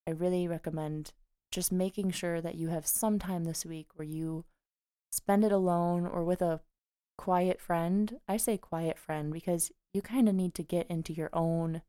I 0.08 0.12
really 0.12 0.48
recommend 0.48 1.14
just 1.52 1.72
making 1.72 2.12
sure 2.12 2.42
that 2.42 2.56
you 2.56 2.70
have 2.70 2.88
some 2.88 3.20
time 3.20 3.44
this 3.44 3.66
week 3.66 3.88
where 3.96 4.08
you 4.08 4.46
spend 5.12 5.44
it 5.44 5.52
alone 5.52 6.06
or 6.06 6.24
with 6.24 6.42
a 6.42 6.62
quiet 7.18 7.62
friend. 7.62 8.20
I 8.28 8.38
say 8.38 8.58
quiet 8.58 8.98
friend 8.98 9.32
because 9.32 9.72
you 9.94 10.02
kind 10.02 10.28
of 10.28 10.36
need 10.36 10.56
to 10.56 10.64
get 10.64 10.88
into 10.90 11.14
your 11.14 11.30
own 11.34 11.82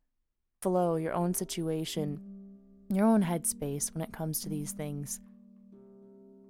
flow, 0.60 0.96
your 0.96 1.14
own 1.14 1.34
situation, 1.34 2.20
your 2.88 3.06
own 3.06 3.22
headspace 3.24 3.94
when 3.94 4.02
it 4.02 4.12
comes 4.12 4.40
to 4.40 4.48
these 4.48 4.72
things. 4.72 5.20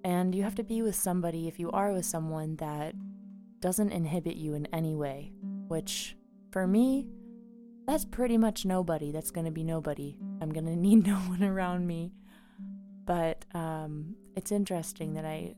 And 0.05 0.35
you 0.35 0.43
have 0.43 0.57
to 0.57 0.65
be 0.65 0.83
with 0.83 0.97
somebody, 0.97 1.47
if 1.47 1.61
you 1.61 1.71
are 1.71 1.93
with 1.93 2.05
someone, 2.05 2.57
that 2.57 2.95
doesn't 3.61 3.93
inhibit 3.93 4.37
you 4.37 4.55
in 4.55 4.67
any 4.73 4.97
way, 4.97 5.33
which 5.69 6.17
for 6.51 6.67
me, 6.67 7.07
that's 7.87 8.05
pretty 8.05 8.37
much 8.37 8.65
nobody. 8.65 9.13
That's 9.13 9.31
going 9.31 9.45
to 9.45 9.51
be 9.51 9.65
nobody. 9.65 10.17
I'm 10.41 10.53
going 10.53 10.67
to 10.73 10.77
need 10.77 11.07
no 11.07 11.17
one 11.17 11.43
around 11.43 11.87
me. 11.87 12.13
But 13.05 13.45
um, 13.55 14.17
it's 14.37 14.53
interesting 14.53 15.15
that 15.15 15.25
I 15.25 15.55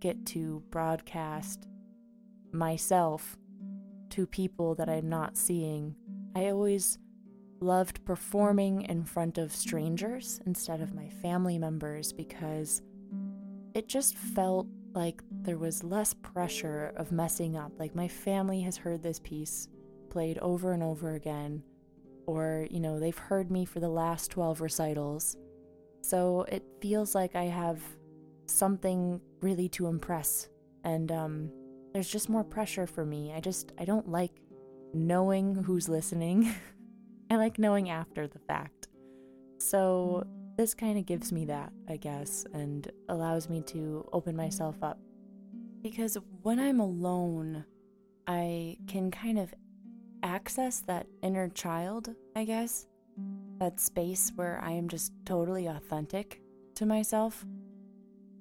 get 0.00 0.26
to 0.26 0.62
broadcast 0.70 1.66
myself 2.52 3.36
to 4.10 4.26
people 4.26 4.74
that 4.76 4.88
I'm 4.88 5.08
not 5.08 5.36
seeing. 5.36 5.94
I 6.34 6.46
always 6.46 6.98
loved 7.60 8.04
performing 8.04 8.82
in 8.82 9.04
front 9.04 9.38
of 9.38 9.54
strangers 9.54 10.40
instead 10.46 10.80
of 10.80 10.94
my 10.94 11.08
family 11.08 11.58
members 11.58 12.12
because 12.12 12.82
it 13.74 13.88
just 13.88 14.16
felt 14.16 14.66
like 14.94 15.22
there 15.30 15.58
was 15.58 15.84
less 15.84 16.14
pressure 16.14 16.92
of 16.96 17.12
messing 17.12 17.56
up. 17.56 17.72
Like 17.78 17.94
my 17.94 18.08
family 18.08 18.60
has 18.62 18.76
heard 18.76 19.02
this 19.02 19.20
piece 19.20 19.68
played 20.10 20.38
over 20.38 20.72
and 20.72 20.82
over 20.82 21.14
again, 21.14 21.62
or, 22.26 22.66
you 22.70 22.80
know, 22.80 22.98
they've 22.98 23.16
heard 23.16 23.50
me 23.50 23.64
for 23.64 23.80
the 23.80 23.88
last 23.88 24.30
12 24.30 24.60
recitals. 24.60 25.36
So 26.00 26.46
it 26.48 26.64
feels 26.80 27.14
like 27.14 27.36
I 27.36 27.44
have 27.44 27.80
something 28.50 29.20
really 29.40 29.68
to 29.70 29.86
impress. 29.86 30.48
And 30.84 31.10
um, 31.12 31.50
there's 31.92 32.08
just 32.08 32.28
more 32.28 32.44
pressure 32.44 32.86
for 32.86 33.04
me. 33.04 33.32
I 33.32 33.40
just, 33.40 33.72
I 33.78 33.84
don't 33.84 34.08
like 34.08 34.32
knowing 34.94 35.54
who's 35.54 35.88
listening. 35.88 36.52
I 37.30 37.36
like 37.36 37.58
knowing 37.58 37.90
after 37.90 38.26
the 38.26 38.38
fact. 38.38 38.88
So 39.58 40.26
this 40.56 40.74
kind 40.74 40.98
of 40.98 41.06
gives 41.06 41.32
me 41.32 41.44
that, 41.46 41.72
I 41.88 41.96
guess, 41.96 42.46
and 42.54 42.90
allows 43.08 43.48
me 43.48 43.62
to 43.62 44.08
open 44.12 44.34
myself 44.36 44.76
up. 44.82 44.98
Because 45.82 46.16
when 46.42 46.58
I'm 46.58 46.80
alone, 46.80 47.64
I 48.26 48.78
can 48.86 49.10
kind 49.10 49.38
of 49.38 49.54
access 50.22 50.80
that 50.80 51.06
inner 51.22 51.48
child, 51.48 52.14
I 52.34 52.44
guess, 52.44 52.86
that 53.58 53.80
space 53.80 54.32
where 54.34 54.60
I 54.62 54.72
am 54.72 54.88
just 54.88 55.12
totally 55.24 55.66
authentic 55.66 56.40
to 56.76 56.86
myself. 56.86 57.44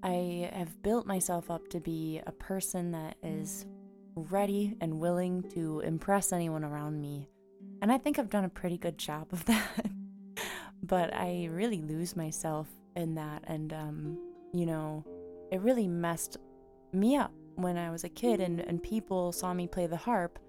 I 0.04 0.50
have 0.54 0.82
built 0.84 1.06
myself 1.06 1.50
up 1.50 1.68
to 1.70 1.80
be 1.80 2.22
a 2.26 2.32
person 2.32 2.92
that 2.92 3.16
is 3.24 3.66
ready 4.16 4.76
and 4.82 5.00
willing 5.00 5.44
to 5.54 5.82
impress 5.82 6.32
anyone 6.32 6.64
around 6.64 7.02
me. 7.02 7.30
And 7.82 7.92
I 7.92 7.98
think 7.98 8.18
I've 8.18 8.30
done 8.30 8.46
a 8.46 8.50
pretty 8.50 8.78
good 8.78 8.98
job 8.98 9.28
of 9.32 9.46
that. 9.46 9.90
but 10.84 11.14
I 11.14 11.50
really 11.52 11.82
lose 11.82 12.16
myself 12.16 12.68
in 12.96 13.16
that. 13.16 13.44
And, 13.48 13.74
um, 13.74 14.18
you 14.54 14.66
know, 14.66 15.04
it 15.52 15.62
really 15.62 15.88
messed 15.88 16.38
me 16.94 17.16
up 17.16 17.34
when 17.56 17.78
I 17.78 17.90
was 17.90 18.04
a 18.04 18.10
kid 18.10 18.40
and, 18.40 18.60
and 18.60 18.82
people 18.82 19.32
saw 19.32 19.54
me 19.54 19.68
play 19.68 19.88
the 19.88 19.98
harp 19.98 20.40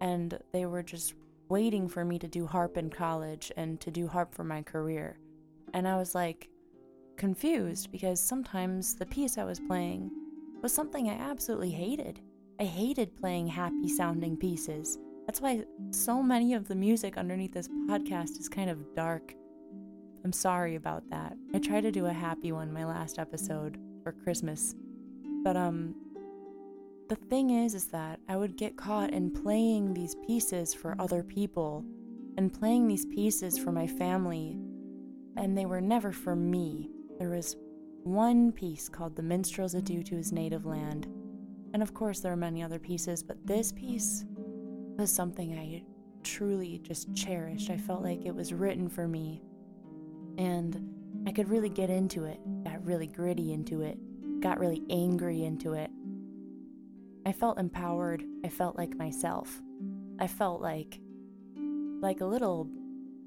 and 0.00 0.38
they 0.52 0.66
were 0.66 0.82
just 0.82 1.14
waiting 1.48 1.88
for 1.88 2.04
me 2.04 2.18
to 2.18 2.28
do 2.28 2.46
harp 2.46 2.76
in 2.76 2.90
college 2.90 3.52
and 3.56 3.80
to 3.80 3.90
do 3.90 4.08
harp 4.08 4.34
for 4.34 4.44
my 4.44 4.62
career. 4.62 5.18
And 5.72 5.86
I 5.86 5.96
was 5.96 6.14
like, 6.14 6.48
confused 7.16 7.90
because 7.92 8.20
sometimes 8.20 8.94
the 8.94 9.06
piece 9.06 9.38
I 9.38 9.44
was 9.44 9.60
playing 9.60 10.10
was 10.62 10.72
something 10.72 11.08
I 11.08 11.14
absolutely 11.14 11.70
hated. 11.70 12.20
I 12.60 12.64
hated 12.64 13.16
playing 13.16 13.48
happy 13.48 13.88
sounding 13.88 14.36
pieces. 14.36 14.98
That's 15.26 15.40
why 15.40 15.64
so 15.90 16.22
many 16.22 16.54
of 16.54 16.68
the 16.68 16.74
music 16.74 17.16
underneath 17.16 17.52
this 17.52 17.68
podcast 17.88 18.38
is 18.38 18.48
kind 18.48 18.70
of 18.70 18.94
dark. 18.94 19.34
I'm 20.24 20.32
sorry 20.32 20.76
about 20.76 21.08
that. 21.10 21.36
I 21.54 21.58
tried 21.58 21.82
to 21.82 21.92
do 21.92 22.06
a 22.06 22.12
happy 22.12 22.52
one 22.52 22.72
my 22.72 22.84
last 22.84 23.18
episode 23.18 23.78
for 24.02 24.12
Christmas. 24.12 24.74
But 25.42 25.56
um 25.56 25.94
the 27.08 27.16
thing 27.16 27.50
is 27.50 27.74
is 27.74 27.86
that 27.88 28.20
I 28.28 28.36
would 28.36 28.56
get 28.56 28.76
caught 28.76 29.10
in 29.10 29.30
playing 29.30 29.92
these 29.92 30.14
pieces 30.26 30.72
for 30.72 30.96
other 30.98 31.22
people 31.22 31.84
and 32.38 32.52
playing 32.52 32.88
these 32.88 33.04
pieces 33.06 33.58
for 33.58 33.72
my 33.72 33.86
family 33.86 34.58
and 35.36 35.56
they 35.56 35.66
were 35.66 35.80
never 35.80 36.12
for 36.12 36.34
me. 36.34 36.90
There 37.24 37.32
was 37.34 37.56
one 38.02 38.52
piece 38.52 38.90
called 38.90 39.16
The 39.16 39.22
Minstrel's 39.22 39.72
Adieu 39.72 40.02
to 40.02 40.14
His 40.14 40.30
Native 40.30 40.66
Land. 40.66 41.06
And 41.72 41.82
of 41.82 41.94
course, 41.94 42.20
there 42.20 42.30
are 42.30 42.36
many 42.36 42.62
other 42.62 42.78
pieces, 42.78 43.22
but 43.22 43.46
this 43.46 43.72
piece 43.72 44.26
was 44.98 45.10
something 45.10 45.58
I 45.58 45.84
truly 46.22 46.82
just 46.82 47.14
cherished. 47.14 47.70
I 47.70 47.78
felt 47.78 48.02
like 48.02 48.26
it 48.26 48.34
was 48.34 48.52
written 48.52 48.90
for 48.90 49.08
me. 49.08 49.40
And 50.36 51.26
I 51.26 51.32
could 51.32 51.48
really 51.48 51.70
get 51.70 51.88
into 51.88 52.24
it, 52.24 52.40
got 52.62 52.84
really 52.84 53.06
gritty 53.06 53.54
into 53.54 53.80
it, 53.80 53.96
got 54.40 54.60
really 54.60 54.82
angry 54.90 55.44
into 55.44 55.72
it. 55.72 55.90
I 57.24 57.32
felt 57.32 57.58
empowered. 57.58 58.22
I 58.44 58.50
felt 58.50 58.76
like 58.76 58.98
myself. 58.98 59.62
I 60.20 60.26
felt 60.26 60.60
like 60.60 61.00
like 62.02 62.20
a 62.20 62.26
little 62.26 62.68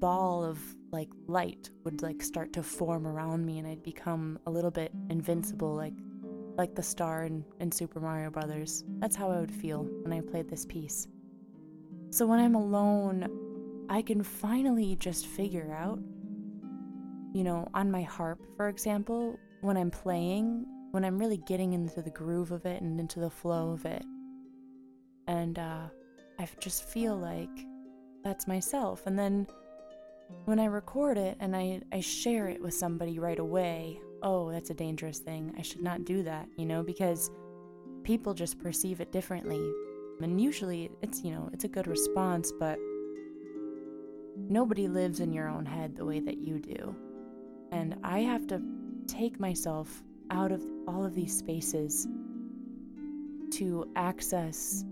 ball 0.00 0.44
of 0.44 0.58
like 0.90 1.08
light 1.26 1.70
would 1.84 2.02
like 2.02 2.22
start 2.22 2.52
to 2.54 2.62
form 2.62 3.06
around 3.06 3.44
me 3.44 3.58
and 3.58 3.66
I'd 3.66 3.82
become 3.82 4.38
a 4.46 4.50
little 4.50 4.70
bit 4.70 4.92
invincible 5.10 5.74
like 5.74 5.94
like 6.56 6.74
the 6.74 6.82
star 6.82 7.24
in, 7.24 7.44
in 7.60 7.70
Super 7.70 8.00
Mario 8.00 8.30
Brothers. 8.30 8.84
That's 8.98 9.14
how 9.14 9.30
I 9.30 9.38
would 9.38 9.52
feel 9.52 9.84
when 10.02 10.12
I 10.12 10.20
played 10.20 10.50
this 10.50 10.66
piece. 10.66 11.06
So 12.10 12.26
when 12.26 12.40
I'm 12.40 12.56
alone, 12.56 13.86
I 13.88 14.02
can 14.02 14.24
finally 14.24 14.96
just 14.96 15.26
figure 15.26 15.72
out, 15.72 16.00
you 17.32 17.44
know, 17.44 17.68
on 17.74 17.92
my 17.92 18.02
harp, 18.02 18.40
for 18.56 18.68
example, 18.68 19.38
when 19.60 19.76
I'm 19.76 19.90
playing, 19.90 20.66
when 20.90 21.04
I'm 21.04 21.16
really 21.16 21.36
getting 21.36 21.74
into 21.74 22.02
the 22.02 22.10
groove 22.10 22.50
of 22.50 22.66
it 22.66 22.82
and 22.82 22.98
into 22.98 23.20
the 23.20 23.30
flow 23.30 23.70
of 23.70 23.86
it. 23.86 24.04
And 25.28 25.60
uh, 25.60 25.86
I 26.40 26.48
just 26.58 26.88
feel 26.88 27.16
like 27.16 27.66
that's 28.24 28.48
myself. 28.48 29.06
And 29.06 29.16
then 29.16 29.46
when 30.44 30.58
I 30.58 30.66
record 30.66 31.18
it 31.18 31.36
and 31.40 31.54
I, 31.54 31.80
I 31.92 32.00
share 32.00 32.48
it 32.48 32.62
with 32.62 32.74
somebody 32.74 33.18
right 33.18 33.38
away, 33.38 34.00
oh, 34.22 34.50
that's 34.50 34.70
a 34.70 34.74
dangerous 34.74 35.18
thing. 35.18 35.54
I 35.58 35.62
should 35.62 35.82
not 35.82 36.04
do 36.04 36.22
that, 36.22 36.48
you 36.56 36.66
know, 36.66 36.82
because 36.82 37.30
people 38.02 38.34
just 38.34 38.58
perceive 38.58 39.00
it 39.00 39.12
differently. 39.12 39.72
And 40.20 40.40
usually 40.40 40.90
it's, 41.02 41.22
you 41.22 41.32
know, 41.32 41.50
it's 41.52 41.64
a 41.64 41.68
good 41.68 41.86
response, 41.86 42.52
but 42.58 42.78
nobody 44.36 44.88
lives 44.88 45.20
in 45.20 45.32
your 45.32 45.48
own 45.48 45.66
head 45.66 45.96
the 45.96 46.04
way 46.04 46.20
that 46.20 46.38
you 46.38 46.58
do. 46.58 46.94
And 47.70 47.96
I 48.02 48.20
have 48.20 48.46
to 48.48 48.62
take 49.06 49.38
myself 49.38 50.02
out 50.30 50.52
of 50.52 50.62
all 50.86 51.04
of 51.04 51.14
these 51.14 51.36
spaces 51.36 52.08
to 53.52 53.90
access 53.96 54.84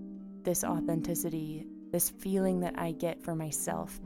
this 0.43 0.65
authenticity, 0.65 1.67
this 1.91 2.11
feeling 2.11 2.61
that 2.61 2.79
I 2.79 2.93
get 2.93 3.23
for 3.23 3.35
myself. 3.35 4.01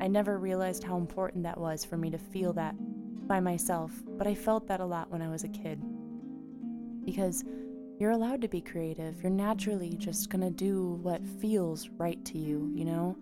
I 0.00 0.06
never 0.08 0.38
realized 0.38 0.84
how 0.84 0.96
important 0.96 1.42
that 1.44 1.58
was 1.58 1.84
for 1.84 1.96
me 1.96 2.10
to 2.10 2.18
feel 2.18 2.52
that 2.54 2.74
by 3.26 3.40
myself, 3.40 3.92
but 4.06 4.26
I 4.26 4.34
felt 4.34 4.66
that 4.68 4.80
a 4.80 4.84
lot 4.84 5.10
when 5.10 5.22
I 5.22 5.28
was 5.28 5.44
a 5.44 5.48
kid. 5.48 5.82
Because 7.04 7.44
you're 7.98 8.12
allowed 8.12 8.40
to 8.42 8.48
be 8.48 8.60
creative. 8.60 9.20
You're 9.22 9.30
naturally 9.30 9.96
just 9.96 10.30
gonna 10.30 10.50
do 10.50 10.98
what 11.02 11.26
feels 11.26 11.88
right 11.90 12.24
to 12.26 12.38
you, 12.38 12.70
you 12.74 12.84
know? 12.84 13.16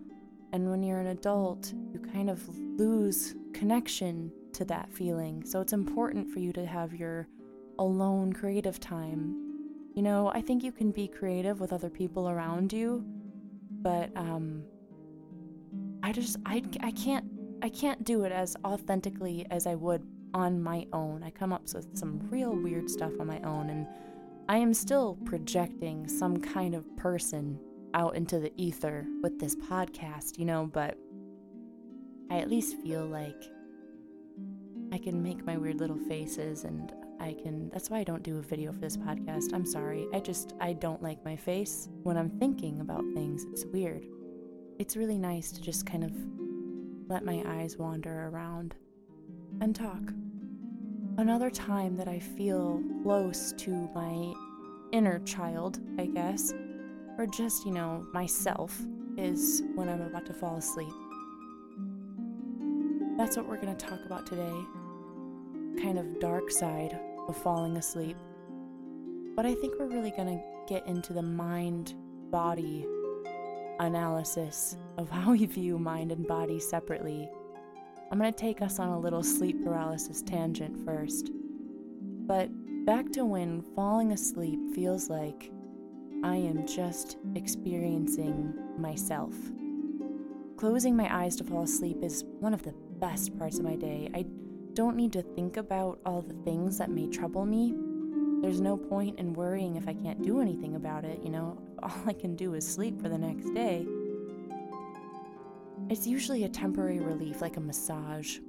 And 0.53 0.69
when 0.69 0.83
you're 0.83 0.99
an 0.99 1.07
adult, 1.07 1.73
you 1.91 1.99
kind 1.99 2.29
of 2.29 2.47
lose 2.57 3.35
connection 3.53 4.31
to 4.53 4.65
that 4.65 4.91
feeling. 4.91 5.43
So 5.43 5.61
it's 5.61 5.73
important 5.73 6.29
for 6.29 6.39
you 6.39 6.53
to 6.53 6.65
have 6.65 6.93
your 6.93 7.27
alone 7.79 8.33
creative 8.33 8.79
time. 8.79 9.35
You 9.95 10.03
know, 10.03 10.31
I 10.33 10.41
think 10.41 10.63
you 10.63 10.71
can 10.71 10.91
be 10.91 11.07
creative 11.07 11.59
with 11.59 11.73
other 11.73 11.89
people 11.89 12.29
around 12.29 12.71
you, 12.71 13.03
but 13.81 14.15
um 14.15 14.63
I 16.07 16.13
just 16.13 16.37
I 16.45 16.63
I 16.79 16.91
can't 16.91 17.25
I 17.61 17.67
can't 17.67 18.05
do 18.05 18.23
it 18.23 18.31
as 18.31 18.55
authentically 18.63 19.45
as 19.51 19.67
I 19.67 19.75
would 19.75 20.07
on 20.33 20.63
my 20.63 20.87
own. 20.93 21.21
I 21.21 21.31
come 21.31 21.51
up 21.51 21.63
with 21.73 21.97
some 21.97 22.21
real 22.29 22.55
weird 22.55 22.89
stuff 22.89 23.11
on 23.19 23.27
my 23.27 23.41
own 23.41 23.69
and 23.69 23.85
I 24.47 24.55
am 24.55 24.73
still 24.73 25.17
projecting 25.25 26.07
some 26.07 26.37
kind 26.37 26.75
of 26.75 26.85
person 26.95 27.59
out 27.93 28.15
into 28.15 28.39
the 28.39 28.53
ether 28.55 29.05
with 29.21 29.37
this 29.37 29.57
podcast, 29.57 30.39
you 30.39 30.45
know, 30.45 30.69
but 30.71 30.97
I 32.31 32.37
at 32.37 32.49
least 32.49 32.77
feel 32.77 33.05
like 33.05 33.43
I 34.93 34.99
can 34.99 35.21
make 35.21 35.45
my 35.45 35.57
weird 35.57 35.77
little 35.77 35.99
faces 36.07 36.63
and 36.63 36.93
I 37.19 37.33
can 37.33 37.67
that's 37.67 37.89
why 37.89 37.97
I 37.97 38.05
don't 38.05 38.23
do 38.23 38.37
a 38.37 38.41
video 38.41 38.71
for 38.71 38.79
this 38.79 38.95
podcast. 38.95 39.53
I'm 39.53 39.65
sorry. 39.65 40.07
I 40.13 40.21
just 40.21 40.53
I 40.61 40.71
don't 40.71 41.03
like 41.03 41.25
my 41.25 41.35
face 41.35 41.89
when 42.03 42.15
I'm 42.15 42.29
thinking 42.29 42.79
about 42.79 43.03
things. 43.13 43.45
It's 43.51 43.65
weird. 43.65 44.05
It's 44.79 44.95
really 44.95 45.17
nice 45.17 45.51
to 45.53 45.61
just 45.61 45.87
kind 45.87 46.03
of 46.03 46.11
let 47.09 47.25
my 47.25 47.43
eyes 47.47 47.77
wander 47.77 48.27
around 48.27 48.75
and 49.59 49.75
talk. 49.75 50.13
Another 51.17 51.49
time 51.49 51.97
that 51.97 52.07
I 52.07 52.19
feel 52.19 52.83
close 53.01 53.53
to 53.53 53.71
my 53.95 54.33
inner 54.91 55.17
child, 55.19 55.79
I 55.97 56.05
guess, 56.05 56.53
or 57.17 57.25
just, 57.25 57.65
you 57.65 57.71
know, 57.71 58.05
myself, 58.13 58.79
is 59.17 59.63
when 59.73 59.89
I'm 59.89 60.03
about 60.03 60.27
to 60.27 60.33
fall 60.33 60.57
asleep. 60.57 60.93
That's 63.17 63.35
what 63.35 63.47
we're 63.47 63.59
going 63.59 63.75
to 63.75 63.85
talk 63.85 64.05
about 64.05 64.27
today. 64.27 64.61
Kind 65.81 65.97
of 65.97 66.19
dark 66.19 66.51
side 66.51 66.99
of 67.27 67.35
falling 67.35 67.77
asleep. 67.77 68.15
But 69.35 69.47
I 69.47 69.55
think 69.55 69.73
we're 69.79 69.89
really 69.89 70.11
going 70.11 70.37
to 70.37 70.43
get 70.71 70.85
into 70.85 71.13
the 71.13 71.23
mind 71.23 71.95
body 72.29 72.85
analysis 73.79 74.77
of 74.97 75.09
how 75.09 75.31
we 75.31 75.45
view 75.45 75.77
mind 75.77 76.11
and 76.11 76.27
body 76.27 76.59
separately 76.59 77.29
I'm 78.09 78.19
going 78.19 78.31
to 78.33 78.39
take 78.39 78.61
us 78.61 78.79
on 78.79 78.87
a 78.89 78.99
little 78.99 79.21
sleep 79.21 79.63
paralysis 79.65 80.21
tangent 80.21 80.85
first. 80.85 81.29
But 82.25 82.49
back 82.85 83.11
to 83.13 83.25
when 83.25 83.61
falling 83.75 84.13
asleep 84.13 84.59
feels 84.73 85.09
like 85.09 85.51
I 86.23 86.37
am 86.37 86.65
just 86.65 87.17
experiencing 87.35 88.53
myself. 88.77 89.35
Closing 90.55 90.95
my 90.95 91.13
eyes 91.13 91.35
to 91.35 91.43
fall 91.43 91.63
asleep 91.63 91.97
is 92.01 92.23
one 92.39 92.53
of 92.53 92.63
the 92.63 92.73
best 92.99 93.37
parts 93.37 93.59
of 93.59 93.65
my 93.65 93.75
day. 93.75 94.09
I 94.15 94.25
don't 94.73 94.95
need 94.95 95.11
to 95.13 95.21
think 95.21 95.57
about 95.57 95.99
all 96.05 96.21
the 96.21 96.33
things 96.45 96.77
that 96.77 96.89
may 96.89 97.07
trouble 97.07 97.45
me. 97.45 97.75
There's 98.41 98.61
no 98.61 98.77
point 98.77 99.19
in 99.19 99.33
worrying 99.33 99.75
if 99.75 99.87
I 99.87 99.93
can't 99.93 100.23
do 100.23 100.39
anything 100.39 100.75
about 100.75 101.03
it, 101.03 101.21
you 101.21 101.29
know? 101.29 101.61
All 101.83 101.91
I 102.05 102.13
can 102.13 102.35
do 102.35 102.53
is 102.53 102.67
sleep 102.67 103.01
for 103.01 103.09
the 103.09 103.17
next 103.17 103.53
day. 103.53 103.85
It's 105.89 106.05
usually 106.05 106.43
a 106.43 106.49
temporary 106.49 106.99
relief, 106.99 107.41
like 107.41 107.57
a 107.57 107.61
massage. 107.61 108.39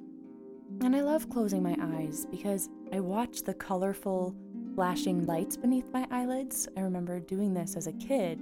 And 0.80 0.94
I 0.94 1.00
love 1.00 1.30
closing 1.30 1.62
my 1.62 1.76
eyes 1.80 2.26
because 2.30 2.68
I 2.92 3.00
watch 3.00 3.42
the 3.42 3.54
colorful, 3.54 4.34
flashing 4.74 5.26
lights 5.26 5.56
beneath 5.56 5.92
my 5.92 6.06
eyelids. 6.10 6.68
I 6.76 6.80
remember 6.80 7.20
doing 7.20 7.54
this 7.54 7.76
as 7.76 7.86
a 7.86 7.92
kid. 7.92 8.40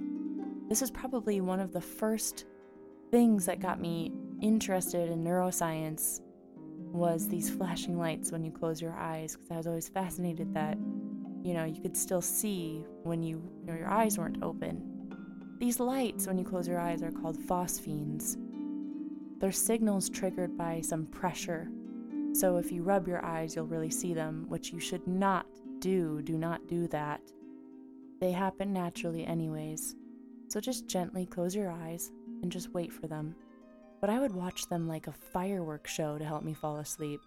This 0.68 0.82
is 0.82 0.90
probably 0.90 1.40
one 1.40 1.60
of 1.60 1.72
the 1.72 1.80
first 1.80 2.46
things 3.10 3.46
that 3.46 3.60
got 3.60 3.80
me 3.80 4.12
interested 4.40 5.10
in 5.10 5.22
neuroscience 5.22 6.20
was 6.92 7.28
these 7.28 7.50
flashing 7.50 7.98
lights 7.98 8.32
when 8.32 8.44
you 8.44 8.50
close 8.50 8.80
your 8.80 8.94
eyes 8.94 9.36
because 9.36 9.50
I 9.50 9.56
was 9.56 9.66
always 9.66 9.88
fascinated 9.88 10.54
that 10.54 10.78
you 11.46 11.54
know 11.54 11.64
you 11.64 11.80
could 11.80 11.96
still 11.96 12.22
see 12.22 12.84
when 13.04 13.22
you, 13.22 13.42
you 13.60 13.72
know, 13.72 13.78
your 13.78 13.88
eyes 13.88 14.18
weren't 14.18 14.42
open. 14.42 14.82
These 15.58 15.80
lights 15.80 16.26
when 16.26 16.36
you 16.36 16.44
close 16.44 16.68
your 16.68 16.80
eyes 16.80 17.02
are 17.02 17.12
called 17.12 17.38
phosphenes 17.38 18.36
they're 19.38 19.52
signals 19.52 20.08
triggered 20.08 20.56
by 20.56 20.80
some 20.80 21.06
pressure. 21.06 21.68
So 22.32 22.56
if 22.56 22.72
you 22.72 22.82
rub 22.82 23.06
your 23.06 23.24
eyes, 23.24 23.54
you'll 23.54 23.66
really 23.66 23.90
see 23.90 24.14
them, 24.14 24.46
which 24.48 24.72
you 24.72 24.80
should 24.80 25.06
not 25.06 25.46
do. 25.80 26.22
Do 26.22 26.38
not 26.38 26.66
do 26.68 26.86
that. 26.88 27.20
They 28.20 28.32
happen 28.32 28.72
naturally, 28.72 29.26
anyways. 29.26 29.94
So 30.48 30.60
just 30.60 30.86
gently 30.86 31.26
close 31.26 31.54
your 31.54 31.70
eyes 31.70 32.10
and 32.42 32.50
just 32.50 32.72
wait 32.72 32.92
for 32.92 33.06
them. 33.08 33.34
But 34.00 34.10
I 34.10 34.18
would 34.18 34.32
watch 34.32 34.68
them 34.68 34.88
like 34.88 35.06
a 35.06 35.12
fireworks 35.12 35.92
show 35.92 36.18
to 36.18 36.24
help 36.24 36.42
me 36.42 36.54
fall 36.54 36.78
asleep. 36.78 37.20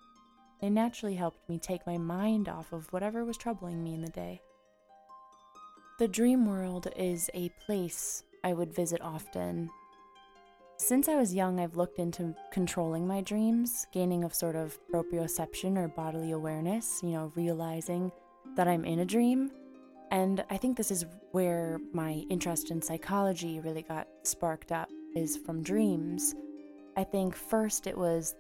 They 0.62 0.70
naturally 0.70 1.16
helped 1.16 1.48
me 1.50 1.58
take 1.58 1.88
my 1.88 1.98
mind 1.98 2.50
off 2.50 2.74
of 2.74 2.92
whatever 2.92 3.24
was 3.24 3.38
troubling 3.38 3.84
me 3.84 3.94
in 3.94 4.02
the 4.02 4.10
day. 4.10 4.42
The 6.00 6.08
dream 6.08 6.46
world 6.46 6.88
is 6.96 7.30
a 7.34 7.50
place 7.66 8.24
I 8.44 8.54
would 8.54 8.74
visit 8.74 9.02
often 9.02 9.70
since 10.82 11.10
I 11.10 11.16
was 11.18 11.36
young, 11.36 11.60
I've 11.60 11.76
looked 11.76 12.00
into 12.00 12.34
controlling 12.52 13.06
my 13.06 13.20
dreams, 13.20 13.86
gaining 13.92 14.24
a 14.24 14.34
sort 14.34 14.56
of 14.56 14.80
proprioception 14.90 15.78
or 15.78 15.90
bodily 15.90 16.32
awareness, 16.32 17.02
you 17.04 17.10
know, 17.10 17.34
realizing 17.36 18.14
that 18.56 18.68
I'm 18.68 18.86
in 18.86 19.00
a 19.00 19.06
dream. 19.06 19.52
And 20.10 20.44
I 20.50 20.56
think 20.56 20.78
this 20.78 20.90
is 20.90 21.06
where 21.32 21.82
my 21.92 22.24
interest 22.30 22.72
in 22.72 22.82
psychology 22.82 23.60
really 23.60 23.82
got 23.82 24.08
sparked 24.24 24.72
up, 24.72 24.90
is 25.18 25.36
from 25.36 25.62
dreams. 25.62 26.34
I 26.96 27.04
think 27.04 27.36
first 27.36 27.86
it 27.86 27.98
was 27.98 28.36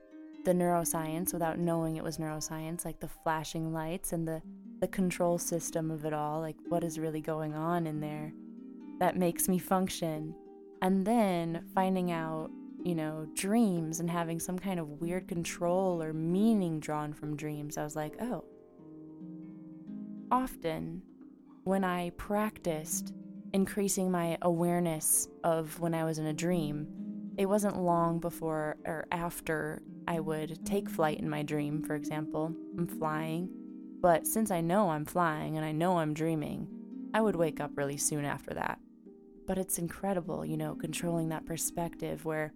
the 0.45 0.53
neuroscience 0.53 1.33
without 1.33 1.59
knowing 1.59 1.97
it 1.97 2.03
was 2.03 2.17
neuroscience, 2.17 2.85
like 2.85 2.99
the 2.99 3.07
flashing 3.07 3.73
lights 3.73 4.13
and 4.13 4.27
the, 4.27 4.41
the 4.79 4.87
control 4.87 5.37
system 5.37 5.91
of 5.91 6.05
it 6.05 6.13
all, 6.13 6.39
like 6.39 6.55
what 6.69 6.83
is 6.83 6.99
really 6.99 7.21
going 7.21 7.53
on 7.53 7.85
in 7.85 7.99
there 7.99 8.31
that 8.99 9.17
makes 9.17 9.47
me 9.47 9.57
function. 9.57 10.35
And 10.81 11.05
then 11.05 11.65
finding 11.73 12.11
out, 12.11 12.51
you 12.83 12.95
know, 12.95 13.27
dreams 13.33 13.99
and 13.99 14.09
having 14.09 14.39
some 14.39 14.59
kind 14.59 14.79
of 14.79 15.01
weird 15.01 15.27
control 15.27 16.01
or 16.01 16.13
meaning 16.13 16.79
drawn 16.79 17.13
from 17.13 17.35
dreams, 17.35 17.77
I 17.77 17.83
was 17.83 17.95
like, 17.95 18.15
oh. 18.21 18.45
Often, 20.31 21.01
when 21.63 21.83
I 21.83 22.11
practiced 22.11 23.13
increasing 23.53 24.11
my 24.11 24.37
awareness 24.43 25.27
of 25.43 25.79
when 25.79 25.93
I 25.93 26.03
was 26.03 26.19
in 26.19 26.27
a 26.27 26.33
dream, 26.33 26.87
it 27.37 27.47
wasn't 27.47 27.81
long 27.81 28.19
before 28.19 28.77
or 28.85 29.07
after 29.11 29.81
I 30.09 30.19
would 30.19 30.65
take 30.65 30.89
flight 30.89 31.19
in 31.19 31.29
my 31.29 31.43
dream, 31.43 31.83
for 31.83 31.93
example. 31.93 32.51
I'm 32.77 32.87
flying. 32.87 33.47
But 34.01 34.25
since 34.25 34.49
I 34.49 34.59
know 34.59 34.89
I'm 34.89 35.05
flying 35.05 35.55
and 35.55 35.63
I 35.63 35.71
know 35.71 35.99
I'm 35.99 36.15
dreaming, 36.15 36.67
I 37.13 37.21
would 37.21 37.35
wake 37.35 37.59
up 37.59 37.71
really 37.75 37.97
soon 37.97 38.25
after 38.25 38.55
that. 38.55 38.79
But 39.45 39.59
it's 39.59 39.77
incredible, 39.77 40.43
you 40.43 40.57
know, 40.57 40.73
controlling 40.73 41.29
that 41.29 41.45
perspective 41.45 42.25
where 42.25 42.53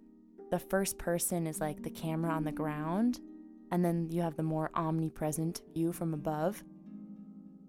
the 0.50 0.58
first 0.58 0.98
person 0.98 1.46
is 1.46 1.60
like 1.60 1.82
the 1.82 1.90
camera 1.90 2.32
on 2.32 2.42
the 2.42 2.52
ground, 2.52 3.20
and 3.70 3.84
then 3.84 4.08
you 4.10 4.22
have 4.22 4.36
the 4.36 4.42
more 4.42 4.70
omnipresent 4.74 5.62
view 5.74 5.92
from 5.92 6.12
above. 6.12 6.64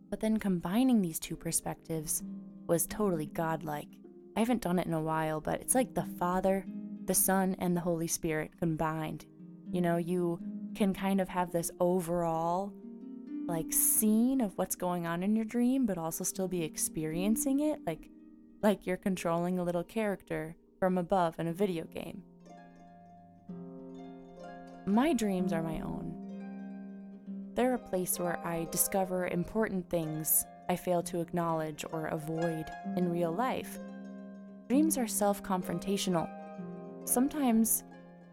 But 0.09 0.19
then 0.19 0.37
combining 0.37 1.01
these 1.01 1.19
two 1.19 1.35
perspectives 1.35 2.23
was 2.65 2.87
totally 2.87 3.27
godlike. 3.27 3.89
I 4.35 4.39
haven't 4.39 4.63
done 4.63 4.79
it 4.79 4.87
in 4.87 4.93
a 4.93 5.01
while, 5.01 5.41
but 5.41 5.61
it's 5.61 5.75
like 5.75 5.93
the 5.93 6.07
Father, 6.17 6.65
the 7.05 7.13
Son, 7.13 7.55
and 7.59 7.77
the 7.77 7.81
Holy 7.81 8.07
Spirit 8.07 8.51
combined. 8.59 9.25
You 9.71 9.81
know, 9.81 9.97
you 9.97 10.39
can 10.75 10.93
kind 10.93 11.19
of 11.19 11.29
have 11.29 11.51
this 11.51 11.71
overall 11.79 12.73
like 13.47 13.71
scene 13.71 14.41
of 14.41 14.57
what's 14.57 14.75
going 14.75 15.05
on 15.05 15.23
in 15.23 15.35
your 15.35 15.45
dream, 15.45 15.85
but 15.85 15.97
also 15.97 16.23
still 16.23 16.47
be 16.47 16.63
experiencing 16.63 17.59
it, 17.59 17.79
like 17.85 18.09
like 18.61 18.87
you're 18.87 18.97
controlling 18.97 19.59
a 19.59 19.63
little 19.63 19.83
character 19.83 20.55
from 20.79 20.97
above 20.97 21.39
in 21.39 21.47
a 21.47 21.53
video 21.53 21.85
game. 21.85 22.23
My 24.85 25.13
dreams 25.13 25.53
are 25.53 25.63
my 25.63 25.79
own. 25.81 26.13
They're 27.55 27.75
a 27.75 27.79
place 27.79 28.19
where 28.19 28.37
I 28.45 28.67
discover 28.71 29.27
important 29.27 29.89
things 29.89 30.45
I 30.67 30.75
fail 30.75 31.01
to 31.03 31.21
acknowledge 31.21 31.85
or 31.91 32.07
avoid 32.07 32.65
in 32.97 33.09
real 33.09 33.31
life. 33.31 33.79
Dreams 34.67 34.97
are 34.97 35.07
self 35.07 35.41
confrontational. 35.43 36.27
Sometimes 37.05 37.83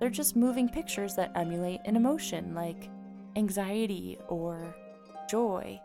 they're 0.03 0.11
just 0.11 0.35
moving 0.35 0.69
pictures 0.69 1.15
that 1.15 1.31
emulate 1.37 1.79
an 1.85 1.95
emotion 1.95 2.57
like 2.57 2.91
anxiety 3.37 4.19
or 4.27 4.75
joy. 5.31 5.81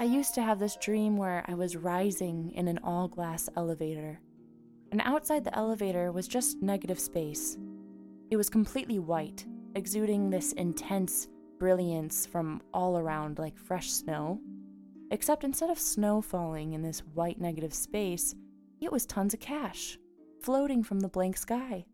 I 0.00 0.02
used 0.02 0.34
to 0.34 0.42
have 0.42 0.58
this 0.58 0.74
dream 0.74 1.16
where 1.16 1.44
I 1.46 1.54
was 1.54 1.76
rising 1.76 2.50
in 2.56 2.66
an 2.66 2.80
all 2.82 3.06
glass 3.06 3.48
elevator, 3.56 4.18
and 4.90 5.00
outside 5.04 5.44
the 5.44 5.56
elevator 5.56 6.10
was 6.10 6.26
just 6.26 6.60
negative 6.60 6.98
space. 6.98 7.56
It 8.32 8.36
was 8.36 8.50
completely 8.50 8.98
white, 8.98 9.46
exuding 9.76 10.28
this 10.28 10.52
intense 10.54 11.28
brilliance 11.60 12.26
from 12.26 12.60
all 12.74 12.98
around 12.98 13.38
like 13.38 13.56
fresh 13.56 13.92
snow. 13.92 14.40
Except 15.12 15.44
instead 15.44 15.70
of 15.70 15.78
snow 15.78 16.20
falling 16.20 16.72
in 16.72 16.82
this 16.82 17.04
white 17.14 17.40
negative 17.40 17.72
space, 17.72 18.34
it 18.80 18.90
was 18.90 19.06
tons 19.06 19.32
of 19.32 19.38
cash 19.38 19.96
floating 20.40 20.82
from 20.82 20.98
the 20.98 21.08
blank 21.08 21.36
sky. 21.36 21.86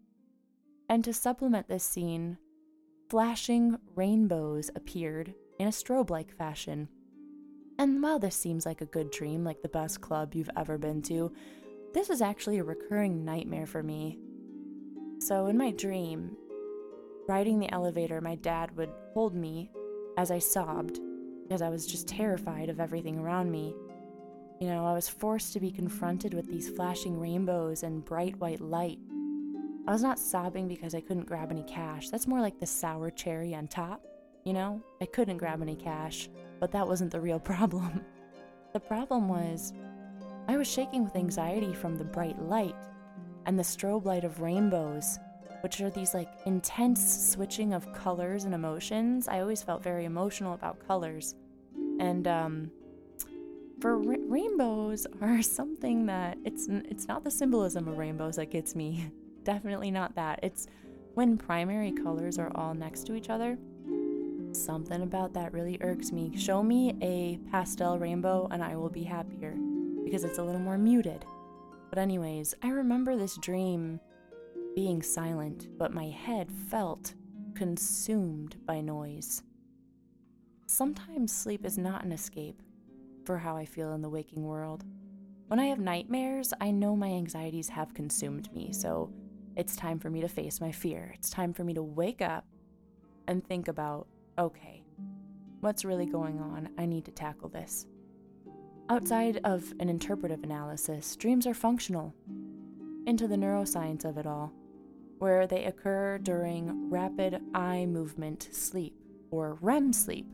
And 0.88 1.04
to 1.04 1.12
supplement 1.12 1.68
this 1.68 1.84
scene, 1.84 2.38
flashing 3.08 3.78
rainbows 3.94 4.70
appeared 4.74 5.34
in 5.58 5.68
a 5.68 5.70
strobe 5.70 6.10
like 6.10 6.36
fashion. 6.36 6.88
And 7.78 8.02
while 8.02 8.18
this 8.18 8.36
seems 8.36 8.66
like 8.66 8.80
a 8.80 8.86
good 8.86 9.10
dream, 9.10 9.44
like 9.44 9.62
the 9.62 9.68
best 9.68 10.00
club 10.00 10.34
you've 10.34 10.50
ever 10.56 10.78
been 10.78 11.02
to, 11.02 11.32
this 11.94 12.10
is 12.10 12.22
actually 12.22 12.58
a 12.58 12.64
recurring 12.64 13.24
nightmare 13.24 13.66
for 13.66 13.82
me. 13.82 14.18
So, 15.18 15.46
in 15.46 15.56
my 15.56 15.70
dream, 15.70 16.36
riding 17.28 17.58
the 17.58 17.72
elevator, 17.72 18.20
my 18.20 18.34
dad 18.36 18.76
would 18.76 18.90
hold 19.14 19.34
me 19.34 19.70
as 20.16 20.30
I 20.30 20.38
sobbed 20.38 21.00
because 21.42 21.62
I 21.62 21.68
was 21.68 21.86
just 21.86 22.08
terrified 22.08 22.68
of 22.68 22.80
everything 22.80 23.18
around 23.18 23.50
me. 23.50 23.74
You 24.60 24.68
know, 24.68 24.86
I 24.86 24.94
was 24.94 25.08
forced 25.08 25.52
to 25.52 25.60
be 25.60 25.70
confronted 25.70 26.34
with 26.34 26.46
these 26.46 26.70
flashing 26.70 27.20
rainbows 27.20 27.82
and 27.82 28.04
bright 28.04 28.38
white 28.38 28.60
light. 28.60 28.98
I 29.86 29.92
was 29.92 30.02
not 30.02 30.18
sobbing 30.18 30.68
because 30.68 30.94
I 30.94 31.00
couldn't 31.00 31.26
grab 31.26 31.50
any 31.50 31.64
cash. 31.64 32.08
That's 32.08 32.28
more 32.28 32.40
like 32.40 32.60
the 32.60 32.66
sour 32.66 33.10
cherry 33.10 33.54
on 33.54 33.66
top. 33.66 34.04
You 34.44 34.52
know, 34.52 34.80
I 35.00 35.06
couldn't 35.06 35.38
grab 35.38 35.60
any 35.60 35.74
cash, 35.74 36.28
but 36.60 36.70
that 36.72 36.86
wasn't 36.86 37.10
the 37.10 37.20
real 37.20 37.40
problem. 37.52 38.04
the 38.72 38.80
problem 38.80 39.28
was, 39.28 39.72
I 40.48 40.56
was 40.56 40.68
shaking 40.68 41.04
with 41.04 41.16
anxiety 41.16 41.72
from 41.74 41.96
the 41.96 42.04
bright 42.04 42.40
light 42.40 42.76
and 43.46 43.58
the 43.58 43.62
strobe 43.62 44.04
light 44.04 44.24
of 44.24 44.40
rainbows, 44.40 45.18
which 45.62 45.80
are 45.80 45.90
these 45.90 46.14
like 46.14 46.28
intense 46.46 47.32
switching 47.32 47.72
of 47.72 47.92
colors 47.92 48.44
and 48.44 48.54
emotions. 48.54 49.26
I 49.28 49.40
always 49.40 49.62
felt 49.62 49.82
very 49.82 50.04
emotional 50.04 50.54
about 50.54 50.84
colors. 50.86 51.34
And 51.98 52.26
um, 52.26 52.70
for 53.80 53.98
ra- 53.98 54.16
rainbows 54.26 55.06
are 55.20 55.42
something 55.42 56.06
that 56.06 56.38
it's 56.44 56.68
it's 56.68 57.08
not 57.08 57.24
the 57.24 57.30
symbolism 57.30 57.88
of 57.88 57.98
rainbows 57.98 58.36
that 58.36 58.50
gets 58.50 58.74
me. 58.74 59.10
Definitely 59.44 59.90
not 59.90 60.14
that. 60.14 60.40
It's 60.42 60.66
when 61.14 61.37
primary 61.37 61.92
colors 61.92 62.38
are 62.38 62.50
all 62.54 62.75
next 62.75 63.06
to 63.06 63.14
each 63.14 63.28
other 63.28 63.58
Something 64.52 65.02
about 65.02 65.32
that 65.32 65.52
really 65.52 65.78
irks 65.80 66.12
me. 66.12 66.37
Show 66.37 66.62
me 66.62 66.94
a 67.00 67.38
pastel 67.50 67.99
rainbow 67.99 68.49
and 68.50 68.62
I 68.62 68.76
will 68.76 68.90
be 68.90 69.02
happier 69.02 69.56
because 70.04 70.25
it's 70.25 70.38
a 70.38 70.42
little 70.42 70.61
more 70.61 70.78
muted. 70.78 71.25
But, 71.88 71.99
anyways, 71.99 72.54
I 72.62 72.68
remember 72.68 73.16
this 73.16 73.37
dream 73.38 74.00
being 74.75 75.02
silent, 75.02 75.68
but 75.78 75.92
my 75.92 76.06
head 76.08 76.50
felt 76.70 77.14
consumed 77.54 78.56
by 78.66 78.80
noise. 78.80 79.42
Sometimes 80.66 81.32
sleep 81.32 81.64
is 81.64 81.76
not 81.76 82.04
an 82.04 82.12
escape 82.12 82.62
for 83.25 83.38
how 83.38 83.56
I 83.56 83.64
feel 83.64 83.92
in 83.92 84.02
the 84.02 84.08
waking 84.08 84.44
world. 84.44 84.84
When 85.49 85.61
I 85.61 85.66
have 85.66 85.78
nightmares, 85.78 86.54
I 86.61 86.70
know 86.70 86.96
my 86.96 87.08
anxieties 87.08 87.68
have 87.70 87.94
consumed 87.94 88.52
me, 88.54 88.72
so 88.72 89.12
it's 89.56 89.76
time 89.76 89.99
for 89.99 90.11
me 90.11 90.21
to 90.21 90.28
face 90.28 90.61
my 90.61 90.73
fear. 90.73 91.12
It's 91.14 91.30
time 91.30 91.52
for 91.52 91.64
me 91.64 91.75
to 91.75 91.82
wake 91.82 92.23
up 92.23 92.47
and 93.28 93.47
think 93.47 93.68
about 93.68 94.06
okay, 94.38 94.82
what's 95.61 95.85
really 95.85 96.06
going 96.06 96.40
on? 96.40 96.71
I 96.78 96.87
need 96.87 97.04
to 97.04 97.11
tackle 97.11 97.50
this. 97.50 97.87
Outside 98.88 99.40
of 99.44 99.73
an 99.78 99.88
interpretive 99.88 100.42
analysis, 100.42 101.16
dreams 101.16 101.47
are 101.47 101.54
functional. 101.54 102.14
Into 103.06 103.28
the 103.28 103.37
neuroscience 103.37 104.04
of 104.04 104.16
it 104.16 104.26
all, 104.26 104.52
where 105.18 105.47
they 105.47 105.64
occur 105.64 106.18
during 106.18 106.90
rapid 106.90 107.40
eye 107.54 107.87
movement 107.87 108.49
sleep, 108.52 108.94
or 109.30 109.59
REM 109.61 109.92
sleep. 109.92 110.26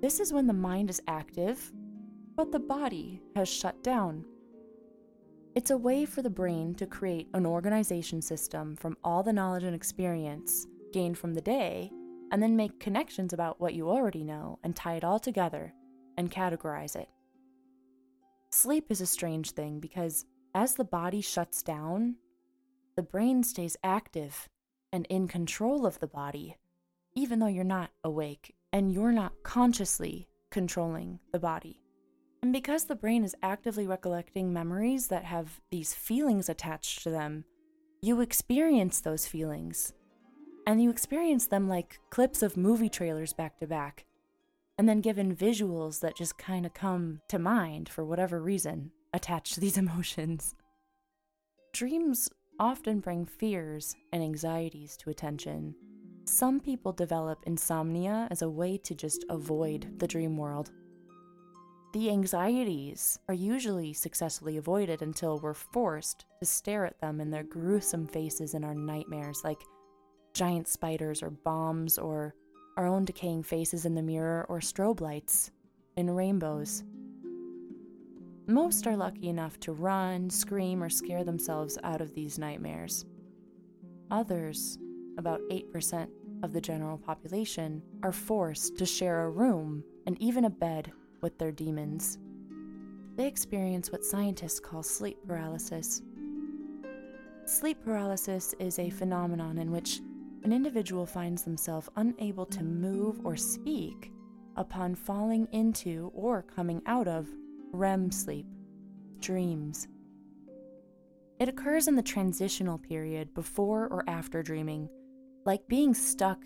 This 0.00 0.20
is 0.20 0.32
when 0.32 0.46
the 0.46 0.52
mind 0.52 0.90
is 0.90 1.02
active, 1.06 1.72
but 2.36 2.52
the 2.52 2.60
body 2.60 3.20
has 3.34 3.48
shut 3.48 3.82
down. 3.82 4.24
It's 5.58 5.72
a 5.72 5.76
way 5.76 6.04
for 6.04 6.22
the 6.22 6.30
brain 6.30 6.76
to 6.76 6.86
create 6.86 7.26
an 7.34 7.44
organization 7.44 8.22
system 8.22 8.76
from 8.76 8.96
all 9.02 9.24
the 9.24 9.32
knowledge 9.32 9.64
and 9.64 9.74
experience 9.74 10.68
gained 10.92 11.18
from 11.18 11.34
the 11.34 11.40
day 11.40 11.90
and 12.30 12.40
then 12.40 12.54
make 12.54 12.78
connections 12.78 13.32
about 13.32 13.60
what 13.60 13.74
you 13.74 13.90
already 13.90 14.22
know 14.22 14.60
and 14.62 14.76
tie 14.76 14.94
it 14.94 15.02
all 15.02 15.18
together 15.18 15.74
and 16.16 16.30
categorize 16.30 16.94
it. 16.94 17.08
Sleep 18.52 18.86
is 18.88 19.00
a 19.00 19.06
strange 19.06 19.50
thing 19.50 19.80
because 19.80 20.26
as 20.54 20.76
the 20.76 20.84
body 20.84 21.20
shuts 21.20 21.60
down, 21.60 22.14
the 22.94 23.02
brain 23.02 23.42
stays 23.42 23.76
active 23.82 24.48
and 24.92 25.06
in 25.10 25.26
control 25.26 25.86
of 25.86 25.98
the 25.98 26.06
body, 26.06 26.54
even 27.16 27.40
though 27.40 27.48
you're 27.48 27.64
not 27.64 27.90
awake 28.04 28.54
and 28.72 28.92
you're 28.92 29.10
not 29.10 29.32
consciously 29.42 30.28
controlling 30.52 31.18
the 31.32 31.40
body. 31.40 31.80
And 32.42 32.52
because 32.52 32.84
the 32.84 32.94
brain 32.94 33.24
is 33.24 33.36
actively 33.42 33.86
recollecting 33.86 34.52
memories 34.52 35.08
that 35.08 35.24
have 35.24 35.60
these 35.70 35.94
feelings 35.94 36.48
attached 36.48 37.02
to 37.02 37.10
them, 37.10 37.44
you 38.00 38.20
experience 38.20 39.00
those 39.00 39.26
feelings 39.26 39.92
and 40.68 40.82
you 40.82 40.90
experience 40.90 41.46
them 41.46 41.66
like 41.66 41.98
clips 42.10 42.42
of 42.42 42.54
movie 42.54 42.90
trailers 42.90 43.32
back 43.32 43.58
to 43.58 43.66
back, 43.66 44.04
and 44.76 44.86
then 44.86 45.00
given 45.00 45.34
visuals 45.34 46.00
that 46.00 46.14
just 46.14 46.36
kind 46.36 46.66
of 46.66 46.74
come 46.74 47.22
to 47.26 47.38
mind 47.38 47.88
for 47.88 48.04
whatever 48.04 48.38
reason 48.38 48.92
attached 49.14 49.54
to 49.54 49.60
these 49.60 49.78
emotions. 49.84 50.54
Dreams 51.72 52.28
often 52.60 53.00
bring 53.00 53.24
fears 53.24 53.96
and 54.12 54.22
anxieties 54.22 54.94
to 54.98 55.08
attention. 55.08 55.74
Some 56.26 56.60
people 56.60 56.92
develop 56.92 57.38
insomnia 57.46 58.28
as 58.30 58.42
a 58.42 58.50
way 58.50 58.76
to 58.76 58.94
just 58.94 59.24
avoid 59.30 59.98
the 59.98 60.06
dream 60.06 60.36
world. 60.36 60.70
The 61.94 62.10
anxieties 62.10 63.18
are 63.28 63.34
usually 63.34 63.94
successfully 63.94 64.58
avoided 64.58 65.00
until 65.00 65.38
we're 65.38 65.54
forced 65.54 66.26
to 66.40 66.46
stare 66.46 66.84
at 66.84 67.00
them 67.00 67.18
in 67.18 67.30
their 67.30 67.44
gruesome 67.44 68.06
faces 68.06 68.52
in 68.52 68.62
our 68.62 68.74
nightmares, 68.74 69.40
like 69.42 69.62
giant 70.34 70.68
spiders 70.68 71.22
or 71.22 71.30
bombs 71.30 71.96
or 71.96 72.34
our 72.76 72.86
own 72.86 73.06
decaying 73.06 73.42
faces 73.42 73.86
in 73.86 73.94
the 73.94 74.02
mirror 74.02 74.44
or 74.50 74.60
strobe 74.60 75.00
lights 75.00 75.50
in 75.96 76.10
rainbows. 76.10 76.84
Most 78.46 78.86
are 78.86 78.96
lucky 78.96 79.28
enough 79.28 79.58
to 79.60 79.72
run, 79.72 80.28
scream, 80.28 80.82
or 80.82 80.90
scare 80.90 81.24
themselves 81.24 81.78
out 81.84 82.02
of 82.02 82.14
these 82.14 82.38
nightmares. 82.38 83.06
Others, 84.10 84.78
about 85.16 85.40
8% 85.50 86.08
of 86.42 86.52
the 86.52 86.60
general 86.60 86.98
population, 86.98 87.82
are 88.02 88.12
forced 88.12 88.76
to 88.76 88.86
share 88.86 89.24
a 89.24 89.30
room 89.30 89.82
and 90.06 90.20
even 90.20 90.44
a 90.44 90.50
bed 90.50 90.92
with 91.20 91.38
their 91.38 91.52
demons. 91.52 92.18
They 93.16 93.26
experience 93.26 93.90
what 93.90 94.04
scientists 94.04 94.60
call 94.60 94.82
sleep 94.82 95.18
paralysis. 95.26 96.02
Sleep 97.46 97.82
paralysis 97.84 98.54
is 98.60 98.78
a 98.78 98.90
phenomenon 98.90 99.58
in 99.58 99.70
which 99.72 100.00
an 100.44 100.52
individual 100.52 101.06
finds 101.06 101.42
themselves 101.42 101.88
unable 101.96 102.46
to 102.46 102.62
move 102.62 103.20
or 103.24 103.36
speak 103.36 104.12
upon 104.56 104.94
falling 104.94 105.48
into 105.52 106.12
or 106.14 106.42
coming 106.42 106.82
out 106.86 107.08
of 107.08 107.26
REM 107.72 108.10
sleep, 108.10 108.46
dreams. 109.20 109.88
It 111.40 111.48
occurs 111.48 111.88
in 111.88 111.96
the 111.96 112.02
transitional 112.02 112.78
period 112.78 113.32
before 113.34 113.86
or 113.88 114.04
after 114.08 114.42
dreaming, 114.42 114.88
like 115.44 115.66
being 115.68 115.94
stuck 115.94 116.38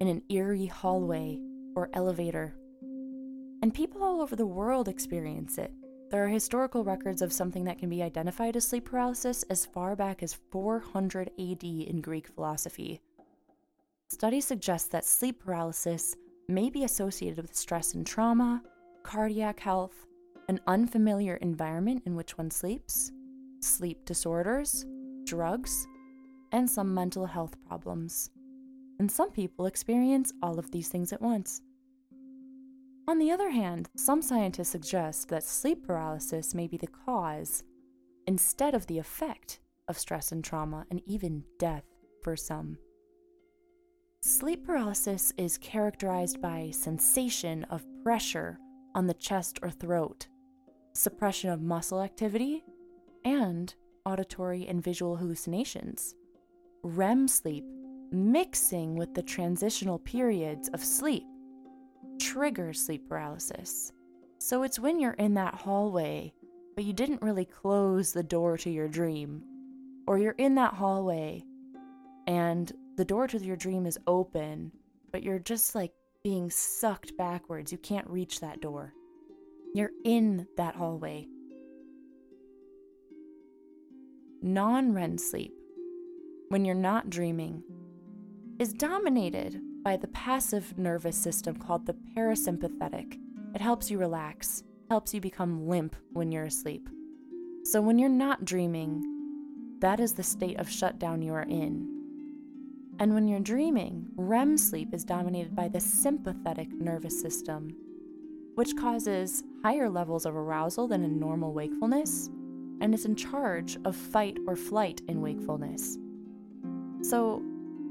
in 0.00 0.08
an 0.08 0.22
eerie 0.28 0.66
hallway 0.66 1.40
or 1.74 1.90
elevator. 1.94 2.54
And 3.62 3.74
people 3.74 4.02
all 4.02 4.22
over 4.22 4.36
the 4.36 4.46
world 4.46 4.88
experience 4.88 5.58
it. 5.58 5.72
there 6.10 6.24
are 6.24 6.28
historical 6.28 6.82
records 6.82 7.22
of 7.22 7.32
something 7.32 7.64
that 7.64 7.78
can 7.78 7.88
be 7.88 8.02
identified 8.02 8.56
as 8.56 8.66
sleep 8.66 8.86
paralysis 8.86 9.44
as 9.44 9.64
far 9.66 9.94
back 9.94 10.22
as 10.24 10.34
400 10.50 11.30
AD 11.38 11.62
in 11.62 12.00
Greek 12.00 12.26
philosophy. 12.26 13.00
Studies 14.08 14.44
suggest 14.44 14.90
that 14.90 15.04
sleep 15.04 15.44
paralysis 15.44 16.16
may 16.48 16.68
be 16.68 16.82
associated 16.82 17.40
with 17.40 17.54
stress 17.54 17.94
and 17.94 18.04
trauma, 18.04 18.60
cardiac 19.04 19.60
health, 19.60 19.94
an 20.48 20.58
unfamiliar 20.66 21.36
environment 21.36 22.02
in 22.06 22.16
which 22.16 22.36
one 22.36 22.50
sleeps, 22.50 23.12
sleep 23.60 24.04
disorders, 24.04 24.84
drugs, 25.24 25.86
and 26.50 26.68
some 26.68 26.92
mental 26.92 27.24
health 27.24 27.54
problems. 27.68 28.30
And 28.98 29.08
some 29.08 29.30
people 29.30 29.66
experience 29.66 30.32
all 30.42 30.58
of 30.58 30.72
these 30.72 30.88
things 30.88 31.12
at 31.12 31.22
once. 31.22 31.62
On 33.10 33.18
the 33.18 33.32
other 33.32 33.50
hand, 33.50 33.88
some 33.96 34.22
scientists 34.22 34.68
suggest 34.68 35.30
that 35.30 35.42
sleep 35.42 35.84
paralysis 35.84 36.54
may 36.54 36.68
be 36.68 36.76
the 36.76 36.86
cause 36.86 37.64
instead 38.28 38.72
of 38.72 38.86
the 38.86 38.98
effect 38.98 39.58
of 39.88 39.98
stress 39.98 40.30
and 40.30 40.44
trauma 40.44 40.86
and 40.92 41.02
even 41.06 41.42
death 41.58 41.82
for 42.22 42.36
some. 42.36 42.78
Sleep 44.20 44.64
paralysis 44.64 45.32
is 45.36 45.58
characterized 45.58 46.40
by 46.40 46.70
sensation 46.70 47.64
of 47.64 47.84
pressure 48.04 48.60
on 48.94 49.08
the 49.08 49.14
chest 49.14 49.58
or 49.60 49.70
throat, 49.70 50.28
suppression 50.94 51.50
of 51.50 51.60
muscle 51.60 52.02
activity, 52.02 52.62
and 53.24 53.74
auditory 54.06 54.68
and 54.68 54.84
visual 54.84 55.16
hallucinations. 55.16 56.14
REM 56.84 57.26
sleep 57.26 57.64
mixing 58.12 58.94
with 58.94 59.12
the 59.14 59.22
transitional 59.22 59.98
periods 59.98 60.68
of 60.68 60.84
sleep 60.84 61.24
trigger 62.20 62.72
sleep 62.72 63.08
paralysis. 63.08 63.92
So 64.38 64.62
it's 64.62 64.78
when 64.78 65.00
you're 65.00 65.12
in 65.12 65.34
that 65.34 65.54
hallway, 65.54 66.32
but 66.76 66.84
you 66.84 66.92
didn't 66.92 67.22
really 67.22 67.44
close 67.44 68.12
the 68.12 68.22
door 68.22 68.56
to 68.58 68.70
your 68.70 68.88
dream, 68.88 69.42
or 70.06 70.18
you're 70.18 70.34
in 70.38 70.54
that 70.56 70.74
hallway 70.74 71.44
and 72.26 72.72
the 72.96 73.04
door 73.04 73.26
to 73.26 73.38
your 73.38 73.56
dream 73.56 73.86
is 73.86 73.98
open, 74.06 74.70
but 75.10 75.22
you're 75.22 75.38
just 75.38 75.74
like 75.74 75.92
being 76.22 76.50
sucked 76.50 77.16
backwards. 77.16 77.72
You 77.72 77.78
can't 77.78 78.08
reach 78.08 78.40
that 78.40 78.60
door. 78.60 78.94
You're 79.74 79.90
in 80.04 80.46
that 80.56 80.76
hallway. 80.76 81.26
Non 84.42 84.92
REM 84.92 85.18
sleep, 85.18 85.52
when 86.48 86.64
you're 86.64 86.74
not 86.74 87.10
dreaming, 87.10 87.62
is 88.58 88.72
dominated 88.72 89.60
by 89.82 89.96
the 89.96 90.08
passive 90.08 90.76
nervous 90.78 91.16
system 91.16 91.56
called 91.56 91.86
the 91.86 91.96
parasympathetic. 92.16 93.18
It 93.54 93.60
helps 93.60 93.90
you 93.90 93.98
relax, 93.98 94.62
helps 94.88 95.14
you 95.14 95.20
become 95.20 95.66
limp 95.68 95.96
when 96.12 96.30
you're 96.30 96.44
asleep. 96.44 96.88
So 97.64 97.80
when 97.80 97.98
you're 97.98 98.08
not 98.08 98.44
dreaming, 98.44 99.02
that 99.80 100.00
is 100.00 100.14
the 100.14 100.22
state 100.22 100.58
of 100.58 100.70
shutdown 100.70 101.22
you 101.22 101.32
are 101.34 101.42
in. 101.42 101.88
And 102.98 103.14
when 103.14 103.26
you're 103.26 103.40
dreaming, 103.40 104.08
REM 104.16 104.58
sleep 104.58 104.92
is 104.92 105.04
dominated 105.04 105.56
by 105.56 105.68
the 105.68 105.80
sympathetic 105.80 106.70
nervous 106.72 107.18
system, 107.18 107.74
which 108.56 108.76
causes 108.76 109.42
higher 109.62 109.88
levels 109.88 110.26
of 110.26 110.36
arousal 110.36 110.86
than 110.86 111.02
in 111.04 111.18
normal 111.18 111.54
wakefulness, 111.54 112.28
and 112.82 112.94
is 112.94 113.06
in 113.06 113.16
charge 113.16 113.78
of 113.84 113.96
fight 113.96 114.38
or 114.46 114.56
flight 114.56 115.00
in 115.08 115.22
wakefulness. 115.22 115.96
So, 117.02 117.42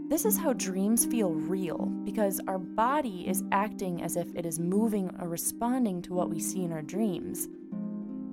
this 0.10 0.26
is 0.26 0.40
how 0.40 0.54
dreams 0.54 1.06
feel 1.06 1.30
real 1.30 1.86
because 2.04 2.42
our 2.48 2.58
body 2.58 3.28
is 3.28 3.44
acting 3.52 4.02
as 4.02 4.16
if 4.16 4.34
it 4.34 4.44
is 4.44 4.60
moving 4.60 5.16
or 5.22 5.30
responding 5.30 6.02
to 6.02 6.16
what 6.16 6.32
we 6.32 6.40
see 6.40 6.64
in 6.64 6.72
our 6.72 6.82
dreams. 6.82 7.48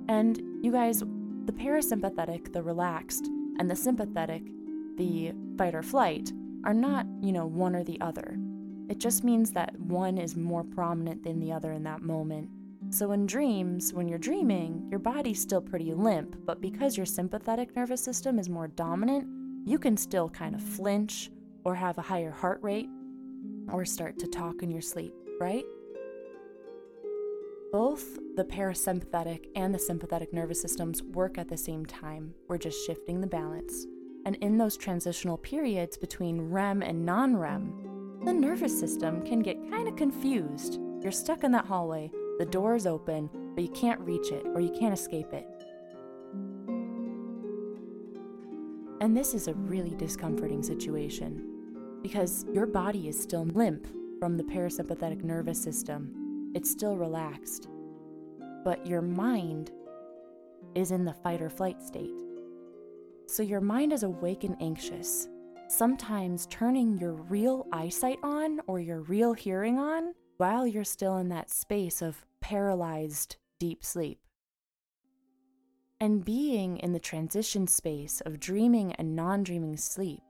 And 0.07 0.41
you 0.63 0.71
guys, 0.71 1.01
the 1.01 1.53
parasympathetic, 1.53 2.51
the 2.51 2.63
relaxed, 2.63 3.27
and 3.59 3.69
the 3.69 3.75
sympathetic, 3.75 4.41
the 4.97 5.33
fight 5.55 5.75
or 5.75 5.83
flight, 5.83 6.33
are 6.63 6.73
not, 6.73 7.05
you 7.21 7.31
know, 7.31 7.45
one 7.45 7.75
or 7.75 7.83
the 7.83 8.01
other. 8.01 8.39
It 8.89 8.97
just 8.97 9.23
means 9.23 9.51
that 9.51 9.79
one 9.79 10.17
is 10.17 10.35
more 10.35 10.63
prominent 10.63 11.21
than 11.21 11.39
the 11.39 11.51
other 11.51 11.73
in 11.73 11.83
that 11.83 12.01
moment. 12.01 12.49
So 12.89 13.11
in 13.11 13.27
dreams, 13.27 13.93
when 13.93 14.07
you're 14.07 14.17
dreaming, 14.17 14.87
your 14.89 14.99
body's 14.99 15.39
still 15.39 15.61
pretty 15.61 15.93
limp, 15.93 16.37
but 16.43 16.59
because 16.59 16.97
your 16.97 17.05
sympathetic 17.05 17.75
nervous 17.75 18.01
system 18.01 18.39
is 18.39 18.49
more 18.49 18.67
dominant, 18.67 19.27
you 19.63 19.77
can 19.77 19.95
still 19.95 20.27
kind 20.29 20.55
of 20.55 20.61
flinch 20.63 21.29
or 21.67 21.75
have 21.75 21.97
a 21.97 22.01
higher 22.01 22.31
heart 22.31 22.59
rate 22.63 22.87
or 23.73 23.83
start 23.83 24.17
to 24.17 24.25
talk 24.25 24.63
in 24.63 24.71
your 24.71 24.81
sleep, 24.81 25.13
right? 25.37 25.65
Both 27.73 28.17
the 28.37 28.45
parasympathetic 28.45 29.47
and 29.53 29.75
the 29.75 29.79
sympathetic 29.79 30.31
nervous 30.31 30.61
systems 30.61 31.03
work 31.03 31.37
at 31.37 31.49
the 31.49 31.57
same 31.57 31.85
time. 31.85 32.33
We're 32.47 32.57
just 32.57 32.87
shifting 32.87 33.19
the 33.19 33.27
balance. 33.27 33.85
And 34.25 34.37
in 34.37 34.57
those 34.57 34.77
transitional 34.77 35.37
periods 35.37 35.97
between 35.97 36.49
REM 36.49 36.81
and 36.83 37.05
non 37.05 37.35
REM, 37.35 38.21
the 38.23 38.31
nervous 38.31 38.79
system 38.79 39.21
can 39.25 39.41
get 39.41 39.69
kind 39.69 39.89
of 39.89 39.97
confused. 39.97 40.79
You're 41.01 41.11
stuck 41.11 41.43
in 41.43 41.51
that 41.51 41.65
hallway, 41.65 42.09
the 42.39 42.45
door 42.45 42.75
is 42.75 42.87
open, 42.87 43.29
but 43.55 43.63
you 43.65 43.71
can't 43.71 43.99
reach 43.99 44.31
it 44.31 44.45
or 44.55 44.61
you 44.61 44.71
can't 44.71 44.93
escape 44.93 45.33
it. 45.33 45.45
And 49.01 49.17
this 49.17 49.33
is 49.33 49.49
a 49.49 49.53
really 49.53 49.95
discomforting 49.95 50.63
situation 50.63 51.55
because 52.07 52.45
your 52.53 52.65
body 52.65 53.09
is 53.09 53.21
still 53.21 53.43
limp 53.47 53.85
from 54.17 54.37
the 54.37 54.43
parasympathetic 54.43 55.25
nervous 55.25 55.61
system. 55.61 56.53
It's 56.55 56.71
still 56.71 56.95
relaxed. 56.95 57.67
But 58.63 58.87
your 58.87 59.01
mind 59.01 59.71
is 60.73 60.91
in 60.91 61.03
the 61.03 61.11
fight 61.11 61.41
or 61.41 61.49
flight 61.49 61.83
state. 61.83 62.13
So 63.25 63.43
your 63.43 63.59
mind 63.59 63.91
is 63.91 64.03
awake 64.03 64.45
and 64.45 64.55
anxious, 64.61 65.27
sometimes 65.67 66.45
turning 66.45 66.97
your 66.97 67.11
real 67.11 67.67
eyesight 67.73 68.19
on 68.23 68.61
or 68.67 68.79
your 68.79 69.01
real 69.01 69.33
hearing 69.33 69.77
on 69.77 70.13
while 70.37 70.65
you're 70.65 70.85
still 70.85 71.17
in 71.17 71.27
that 71.27 71.49
space 71.49 72.01
of 72.01 72.25
paralyzed 72.39 73.35
deep 73.59 73.83
sleep. 73.83 74.21
And 75.99 76.23
being 76.23 76.77
in 76.77 76.93
the 76.93 76.99
transition 76.99 77.67
space 77.67 78.21
of 78.21 78.39
dreaming 78.39 78.93
and 78.93 79.13
non 79.13 79.43
dreaming 79.43 79.75
sleep 79.75 80.21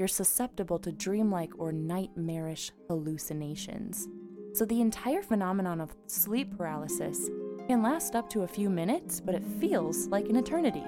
you're 0.00 0.08
susceptible 0.08 0.78
to 0.78 0.90
dreamlike 0.90 1.52
or 1.58 1.72
nightmarish 1.72 2.72
hallucinations. 2.88 4.08
So, 4.54 4.64
the 4.64 4.80
entire 4.80 5.22
phenomenon 5.22 5.78
of 5.78 5.94
sleep 6.06 6.56
paralysis 6.56 7.28
can 7.68 7.82
last 7.82 8.16
up 8.16 8.30
to 8.30 8.42
a 8.42 8.48
few 8.48 8.70
minutes, 8.70 9.20
but 9.20 9.34
it 9.34 9.44
feels 9.60 10.06
like 10.06 10.30
an 10.30 10.36
eternity. 10.36 10.84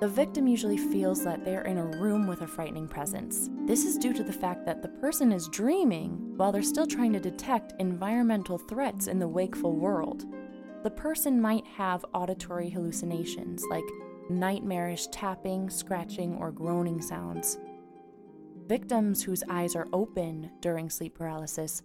The 0.00 0.08
victim 0.08 0.46
usually 0.46 0.78
feels 0.78 1.22
that 1.22 1.44
they 1.44 1.54
are 1.54 1.66
in 1.66 1.76
a 1.76 1.98
room 1.98 2.26
with 2.26 2.40
a 2.40 2.46
frightening 2.46 2.88
presence. 2.88 3.50
This 3.66 3.84
is 3.84 3.98
due 3.98 4.14
to 4.14 4.24
the 4.24 4.32
fact 4.32 4.64
that 4.64 4.80
the 4.80 4.88
person 4.88 5.32
is 5.32 5.48
dreaming 5.48 6.32
while 6.36 6.50
they're 6.50 6.62
still 6.62 6.86
trying 6.86 7.12
to 7.12 7.20
detect 7.20 7.74
environmental 7.78 8.56
threats 8.56 9.06
in 9.06 9.18
the 9.18 9.28
wakeful 9.28 9.74
world. 9.74 10.24
The 10.82 10.90
person 10.90 11.42
might 11.42 11.66
have 11.66 12.06
auditory 12.14 12.70
hallucinations 12.70 13.64
like 13.68 13.84
nightmarish 14.30 15.08
tapping, 15.08 15.68
scratching, 15.68 16.36
or 16.36 16.50
groaning 16.50 17.02
sounds. 17.02 17.58
Victims 18.66 19.22
whose 19.22 19.44
eyes 19.48 19.76
are 19.76 19.86
open 19.92 20.50
during 20.60 20.90
sleep 20.90 21.14
paralysis 21.14 21.84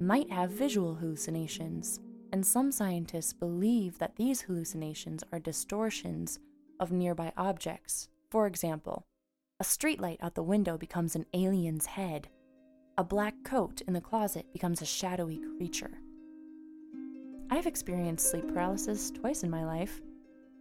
might 0.00 0.30
have 0.30 0.50
visual 0.50 0.94
hallucinations, 0.94 2.00
and 2.32 2.44
some 2.44 2.72
scientists 2.72 3.34
believe 3.34 3.98
that 3.98 4.16
these 4.16 4.40
hallucinations 4.40 5.22
are 5.30 5.38
distortions 5.38 6.38
of 6.80 6.90
nearby 6.90 7.32
objects. 7.36 8.08
For 8.30 8.46
example, 8.46 9.04
a 9.60 9.64
streetlight 9.64 10.16
out 10.22 10.34
the 10.34 10.42
window 10.42 10.78
becomes 10.78 11.14
an 11.14 11.26
alien's 11.34 11.84
head. 11.84 12.28
A 12.96 13.04
black 13.04 13.34
coat 13.44 13.82
in 13.86 13.92
the 13.92 14.00
closet 14.00 14.46
becomes 14.54 14.80
a 14.80 14.86
shadowy 14.86 15.38
creature. 15.58 15.98
I've 17.50 17.66
experienced 17.66 18.30
sleep 18.30 18.48
paralysis 18.48 19.10
twice 19.10 19.42
in 19.42 19.50
my 19.50 19.66
life, 19.66 20.00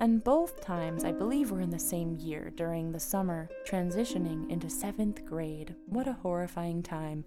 and 0.02 0.24
both 0.24 0.60
times, 0.62 1.04
I 1.06 1.12
believe, 1.12 1.52
were 1.52 1.62
in 1.62 1.70
the 1.70 1.78
same 1.78 2.16
year 2.16 2.52
during 2.56 2.92
the 2.92 3.00
summer, 3.00 3.48
transitioning 3.70 4.50
into 4.50 4.68
seventh 4.68 5.24
grade. 5.26 5.76
What 5.86 6.08
a 6.08 6.14
horrifying 6.14 6.82
time. 6.82 7.24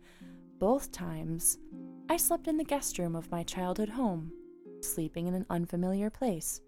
Both 0.59 0.91
times, 0.91 1.59
I 2.11 2.17
slept 2.17 2.49
in 2.49 2.57
the 2.57 2.65
guest 2.65 2.99
room 2.99 3.15
of 3.15 3.31
my 3.31 3.45
childhood 3.45 3.89
home, 3.89 4.33
sleeping 4.81 5.29
in 5.29 5.35
an 5.35 5.47
unfamiliar 5.51 6.11
place. 6.11 6.61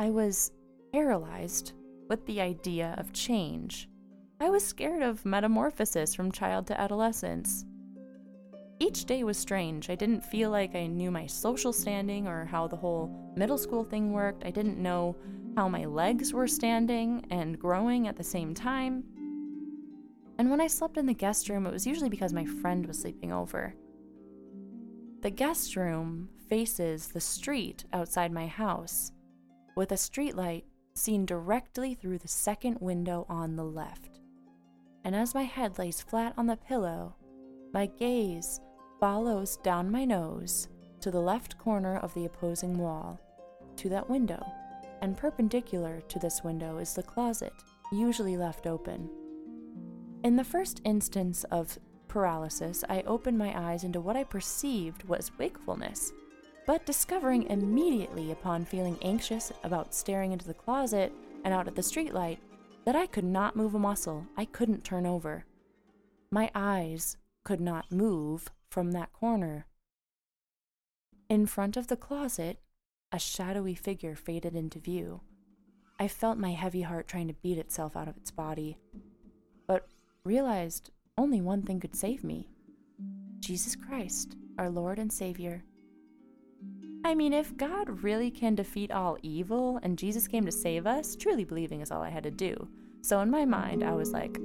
I 0.00 0.10
was 0.10 0.50
paralyzed 0.92 1.74
with 2.08 2.26
the 2.26 2.40
idea 2.40 2.96
of 2.98 3.12
change. 3.12 3.88
I 4.40 4.50
was 4.50 4.66
scared 4.66 5.02
of 5.02 5.24
metamorphosis 5.24 6.12
from 6.16 6.32
child 6.32 6.66
to 6.66 6.80
adolescence. 6.80 7.64
Each 8.80 9.04
day 9.04 9.22
was 9.22 9.38
strange. 9.38 9.88
I 9.88 9.94
didn't 9.94 10.24
feel 10.24 10.50
like 10.50 10.74
I 10.74 10.86
knew 10.86 11.10
my 11.10 11.26
social 11.26 11.72
standing 11.72 12.26
or 12.26 12.44
how 12.44 12.66
the 12.66 12.76
whole 12.76 13.32
middle 13.36 13.58
school 13.58 13.84
thing 13.84 14.12
worked. 14.12 14.44
I 14.44 14.50
didn't 14.50 14.78
know 14.78 15.16
how 15.56 15.68
my 15.68 15.84
legs 15.84 16.32
were 16.32 16.48
standing 16.48 17.24
and 17.30 17.58
growing 17.58 18.08
at 18.08 18.16
the 18.16 18.24
same 18.24 18.54
time. 18.54 19.04
And 20.38 20.50
when 20.50 20.60
I 20.60 20.66
slept 20.66 20.96
in 20.96 21.06
the 21.06 21.14
guest 21.14 21.48
room, 21.48 21.66
it 21.66 21.72
was 21.72 21.86
usually 21.86 22.10
because 22.10 22.32
my 22.32 22.44
friend 22.44 22.86
was 22.86 23.00
sleeping 23.00 23.32
over. 23.32 23.74
The 25.22 25.30
guest 25.30 25.76
room 25.76 26.28
faces 26.48 27.08
the 27.08 27.20
street 27.20 27.84
outside 27.92 28.32
my 28.32 28.48
house, 28.48 29.12
with 29.76 29.92
a 29.92 29.96
streetlight 29.96 30.64
seen 30.94 31.24
directly 31.24 31.94
through 31.94 32.18
the 32.18 32.28
second 32.28 32.78
window 32.80 33.24
on 33.28 33.56
the 33.56 33.64
left. 33.64 34.20
And 35.04 35.14
as 35.14 35.34
my 35.34 35.44
head 35.44 35.78
lays 35.78 36.00
flat 36.00 36.34
on 36.36 36.46
the 36.46 36.56
pillow, 36.56 37.14
my 37.74 37.86
gaze 37.86 38.60
follows 39.00 39.56
down 39.58 39.90
my 39.90 40.04
nose 40.04 40.68
to 41.00 41.10
the 41.10 41.20
left 41.20 41.58
corner 41.58 41.98
of 41.98 42.14
the 42.14 42.24
opposing 42.24 42.78
wall, 42.78 43.20
to 43.76 43.88
that 43.88 44.08
window, 44.08 44.40
and 45.02 45.16
perpendicular 45.16 46.00
to 46.02 46.20
this 46.20 46.44
window 46.44 46.78
is 46.78 46.94
the 46.94 47.02
closet, 47.02 47.52
usually 47.90 48.36
left 48.36 48.68
open. 48.68 49.10
In 50.22 50.36
the 50.36 50.44
first 50.44 50.80
instance 50.84 51.42
of 51.50 51.76
paralysis, 52.06 52.84
I 52.88 53.02
opened 53.02 53.36
my 53.36 53.52
eyes 53.70 53.82
into 53.82 54.00
what 54.00 54.16
I 54.16 54.22
perceived 54.22 55.02
was 55.08 55.32
wakefulness, 55.36 56.12
but 56.68 56.86
discovering 56.86 57.42
immediately 57.50 58.30
upon 58.30 58.64
feeling 58.64 58.96
anxious 59.02 59.52
about 59.64 59.92
staring 59.92 60.30
into 60.30 60.46
the 60.46 60.54
closet 60.54 61.12
and 61.44 61.52
out 61.52 61.66
at 61.66 61.74
the 61.74 61.82
streetlight 61.82 62.38
that 62.84 62.94
I 62.94 63.06
could 63.06 63.24
not 63.24 63.56
move 63.56 63.74
a 63.74 63.80
muscle, 63.80 64.24
I 64.36 64.44
couldn't 64.44 64.84
turn 64.84 65.06
over. 65.06 65.44
My 66.30 66.52
eyes 66.54 67.16
could 67.44 67.60
not 67.60 67.92
move 67.92 68.50
from 68.70 68.92
that 68.92 69.12
corner. 69.12 69.66
In 71.28 71.46
front 71.46 71.76
of 71.76 71.86
the 71.86 71.96
closet, 71.96 72.58
a 73.12 73.18
shadowy 73.18 73.74
figure 73.74 74.16
faded 74.16 74.56
into 74.56 74.78
view. 74.78 75.20
I 76.00 76.08
felt 76.08 76.38
my 76.38 76.50
heavy 76.50 76.82
heart 76.82 77.06
trying 77.06 77.28
to 77.28 77.34
beat 77.34 77.58
itself 77.58 77.96
out 77.96 78.08
of 78.08 78.16
its 78.16 78.30
body, 78.30 78.78
but 79.68 79.86
realized 80.24 80.90
only 81.16 81.40
one 81.40 81.62
thing 81.62 81.78
could 81.78 81.94
save 81.94 82.24
me 82.24 82.48
Jesus 83.38 83.76
Christ, 83.76 84.36
our 84.58 84.70
Lord 84.70 84.98
and 84.98 85.12
Savior. 85.12 85.62
I 87.04 87.14
mean, 87.14 87.34
if 87.34 87.56
God 87.56 88.02
really 88.02 88.30
can 88.30 88.54
defeat 88.54 88.90
all 88.90 89.18
evil 89.22 89.78
and 89.82 89.98
Jesus 89.98 90.26
came 90.26 90.46
to 90.46 90.50
save 90.50 90.86
us, 90.86 91.14
truly 91.14 91.44
believing 91.44 91.82
is 91.82 91.90
all 91.90 92.02
I 92.02 92.08
had 92.08 92.22
to 92.22 92.30
do. 92.30 92.68
So 93.02 93.20
in 93.20 93.30
my 93.30 93.44
mind, 93.44 93.84
I 93.84 93.92
was 93.92 94.12
like, 94.12 94.38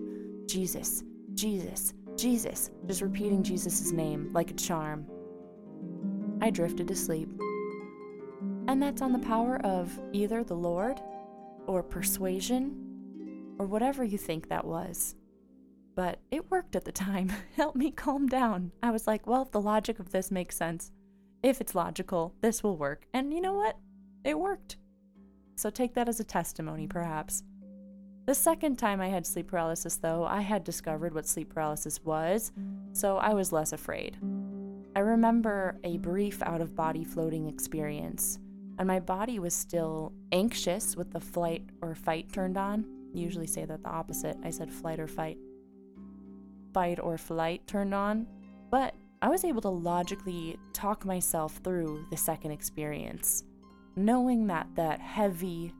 Jesus, 0.45 1.03
Jesus, 1.33 1.93
Jesus, 2.19 2.71
just 2.85 3.01
repeating 3.01 3.43
Jesus' 3.43 3.91
name 3.91 4.29
like 4.33 4.51
a 4.51 4.55
charm. 4.55 5.05
I 6.41 6.49
drifted 6.49 6.87
to 6.89 6.95
sleep. 6.95 7.29
And 8.67 8.81
that's 8.81 9.01
on 9.01 9.13
the 9.13 9.19
power 9.19 9.59
of 9.63 9.97
either 10.13 10.43
the 10.43 10.55
Lord 10.55 10.99
or 11.65 11.81
persuasion 11.81 13.55
or 13.57 13.65
whatever 13.65 14.03
you 14.03 14.17
think 14.17 14.49
that 14.49 14.65
was. 14.65 15.15
But 15.95 16.19
it 16.31 16.49
worked 16.51 16.75
at 16.75 16.85
the 16.85 16.91
time. 16.91 17.31
Helped 17.55 17.75
me 17.75 17.91
calm 17.91 18.27
down. 18.27 18.71
I 18.83 18.91
was 18.91 19.07
like, 19.07 19.25
well, 19.25 19.41
if 19.41 19.51
the 19.51 19.61
logic 19.61 19.99
of 19.99 20.11
this 20.11 20.31
makes 20.31 20.55
sense. 20.55 20.91
If 21.41 21.61
it's 21.61 21.75
logical, 21.75 22.35
this 22.41 22.63
will 22.63 22.77
work. 22.77 23.05
And 23.13 23.33
you 23.33 23.41
know 23.41 23.53
what? 23.53 23.77
It 24.23 24.37
worked. 24.37 24.77
So 25.55 25.69
take 25.69 25.93
that 25.95 26.09
as 26.09 26.19
a 26.19 26.23
testimony, 26.23 26.87
perhaps. 26.87 27.43
The 28.29 28.35
second 28.35 28.75
time 28.75 29.01
I 29.01 29.07
had 29.07 29.25
sleep 29.25 29.47
paralysis, 29.47 29.95
though, 29.95 30.23
I 30.23 30.41
had 30.41 30.63
discovered 30.63 31.15
what 31.15 31.25
sleep 31.25 31.51
paralysis 31.51 31.99
was, 32.03 32.51
so 32.93 33.17
I 33.17 33.33
was 33.33 33.51
less 33.51 33.73
afraid. 33.73 34.19
I 34.95 34.99
remember 34.99 35.79
a 35.83 35.97
brief 35.97 36.43
out 36.43 36.61
of 36.61 36.75
body 36.75 37.03
floating 37.03 37.47
experience, 37.47 38.37
and 38.77 38.87
my 38.87 38.99
body 38.99 39.39
was 39.39 39.55
still 39.55 40.13
anxious 40.31 40.95
with 40.95 41.11
the 41.11 41.19
flight 41.19 41.63
or 41.81 41.95
fight 41.95 42.31
turned 42.31 42.55
on. 42.55 42.85
usually 43.15 43.47
say 43.47 43.65
that 43.65 43.81
the 43.81 43.89
opposite. 43.89 44.37
I 44.43 44.51
said 44.51 44.71
flight 44.71 44.99
or 44.99 45.07
fight. 45.07 45.39
Fight 46.71 46.99
or 46.99 47.17
flight 47.17 47.65
turned 47.65 47.95
on, 47.95 48.27
but 48.69 48.93
I 49.23 49.29
was 49.29 49.43
able 49.43 49.61
to 49.61 49.69
logically 49.69 50.55
talk 50.71 51.03
myself 51.03 51.61
through 51.63 52.05
the 52.11 52.17
second 52.17 52.51
experience, 52.51 53.43
knowing 53.95 54.45
that 54.45 54.67
that 54.75 55.01
heavy, 55.01 55.73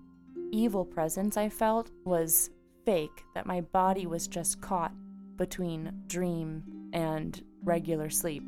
evil 0.52 0.86
presence 0.86 1.38
I 1.38 1.50
felt 1.50 1.92
was 2.06 2.50
fake, 2.86 3.24
that 3.36 3.46
my 3.46 3.62
body 3.62 4.06
was 4.06 4.28
just 4.28 4.62
caught 4.62 4.94
between 5.36 6.04
dream 6.08 6.64
and 6.94 7.42
regular 7.64 8.10
sleep. 8.10 8.44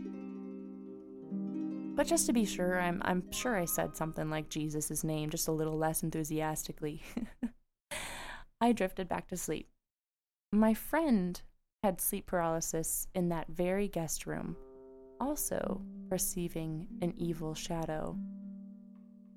But 1.96 2.08
just 2.08 2.26
to 2.28 2.34
be 2.34 2.46
sure, 2.46 2.80
I'm, 2.80 3.02
I'm 3.04 3.30
sure 3.32 3.58
I 3.58 3.66
said 3.66 3.96
something 3.96 4.30
like 4.30 4.50
Jesus' 4.50 5.04
name, 5.04 5.30
just 5.30 5.48
a 5.48 5.52
little 5.52 5.78
less 5.78 6.04
enthusiastically. 6.04 7.02
I 8.62 8.72
drifted 8.72 9.08
back 9.08 9.28
to 9.28 9.38
sleep. 9.38 9.68
My 10.52 10.74
friend 10.74 11.42
had 11.84 12.00
sleep 12.02 12.28
paralysis 12.28 13.08
in 13.14 13.30
that 13.30 13.48
very 13.50 13.88
guest 13.88 14.26
room 14.26 14.56
also 15.22 15.80
perceiving 16.10 16.88
an 17.02 17.14
evil 17.16 17.54
shadow. 17.54 18.18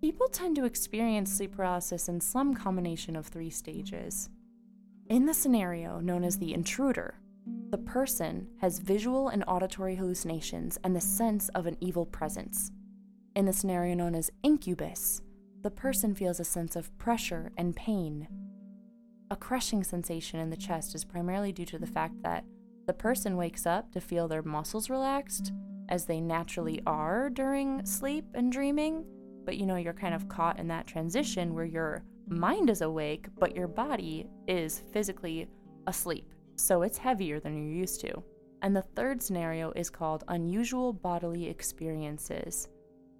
People 0.05 0.29
tend 0.29 0.55
to 0.57 0.67
experience 0.67 1.33
sleep 1.33 1.57
paralysis 1.57 2.11
in 2.11 2.21
some 2.21 2.53
combination 2.53 3.17
of 3.17 3.27
three 3.27 3.49
stages. 3.49 4.29
In 5.09 5.25
the 5.25 5.33
scenario 5.33 5.99
known 5.99 6.25
as 6.25 6.37
the 6.37 6.53
intruder, 6.53 7.15
the 7.71 7.79
person 7.79 8.47
has 8.61 8.81
visual 8.81 9.29
and 9.29 9.43
auditory 9.49 9.97
hallucinations 9.97 10.79
and 10.85 10.95
the 10.95 11.01
sense 11.01 11.49
of 11.55 11.65
an 11.65 11.79
evil 11.81 12.05
presence. 12.05 12.71
In 13.35 13.47
the 13.47 13.53
scenario 13.55 13.95
known 13.95 14.15
as 14.15 14.31
incubus, 14.43 15.23
the 15.63 15.71
person 15.71 16.15
feels 16.15 16.39
a 16.39 16.45
sense 16.45 16.77
of 16.77 16.95
pressure 16.99 17.51
and 17.57 17.75
pain. 17.75 18.29
A 19.31 19.37
crushing 19.37 19.83
sensation 19.83 20.39
in 20.39 20.51
the 20.51 20.57
chest 20.59 20.95
is 20.95 21.07
primarily 21.07 21.51
due 21.51 21.65
to 21.65 21.79
the 21.79 21.87
fact 21.87 22.23
that 22.25 22.45
the 22.87 22.93
person 22.93 23.39
wakes 23.39 23.65
up 23.65 23.91
to 23.93 24.03
feel 24.03 24.29
their 24.29 24.43
muscles 24.43 24.91
relaxed 24.91 25.51
as 25.89 26.05
they 26.05 26.21
naturally 26.21 26.83
are 26.87 27.31
during 27.31 27.87
sleep 27.87 28.27
and 28.35 28.53
dreaming, 28.53 29.07
but 29.45 29.57
you 29.57 29.67
know, 29.67 29.77
you're 29.77 29.93
kind 29.93 30.15
of 30.15 30.29
caught 30.29 30.59
in 30.59 30.69
that 30.69 30.87
transition 30.87 31.55
where 31.55 31.65
your 31.65 32.05
mind 32.29 32.71
is 32.71 32.81
awake, 32.81 33.27
but 33.39 33.55
your 33.55 33.69
body 33.69 34.27
is 34.49 34.83
physically 34.93 35.49
asleep. 35.87 36.35
So 36.57 36.83
it's 36.83 36.99
heavier 36.99 37.41
than 37.41 37.57
you're 37.57 37.77
used 37.77 38.01
to. 38.03 38.23
And 38.63 38.75
the 38.75 38.83
third 38.97 39.23
scenario 39.23 39.73
is 39.73 39.91
called 39.91 40.25
unusual 40.29 40.93
bodily 40.93 41.47
experiences, 41.49 42.69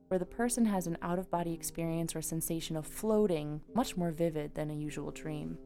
where 0.09 0.19
the 0.19 0.25
person 0.25 0.65
has 0.65 0.87
an 0.87 0.97
out 1.03 1.19
of 1.19 1.31
body 1.31 1.53
experience 1.53 2.17
or 2.17 2.23
sensation 2.23 2.77
of 2.77 2.87
floating 2.87 3.61
much 3.75 3.97
more 3.97 4.11
vivid 4.11 4.55
than 4.55 4.71
a 4.71 4.75
usual 4.75 5.11
dream. 5.11 5.59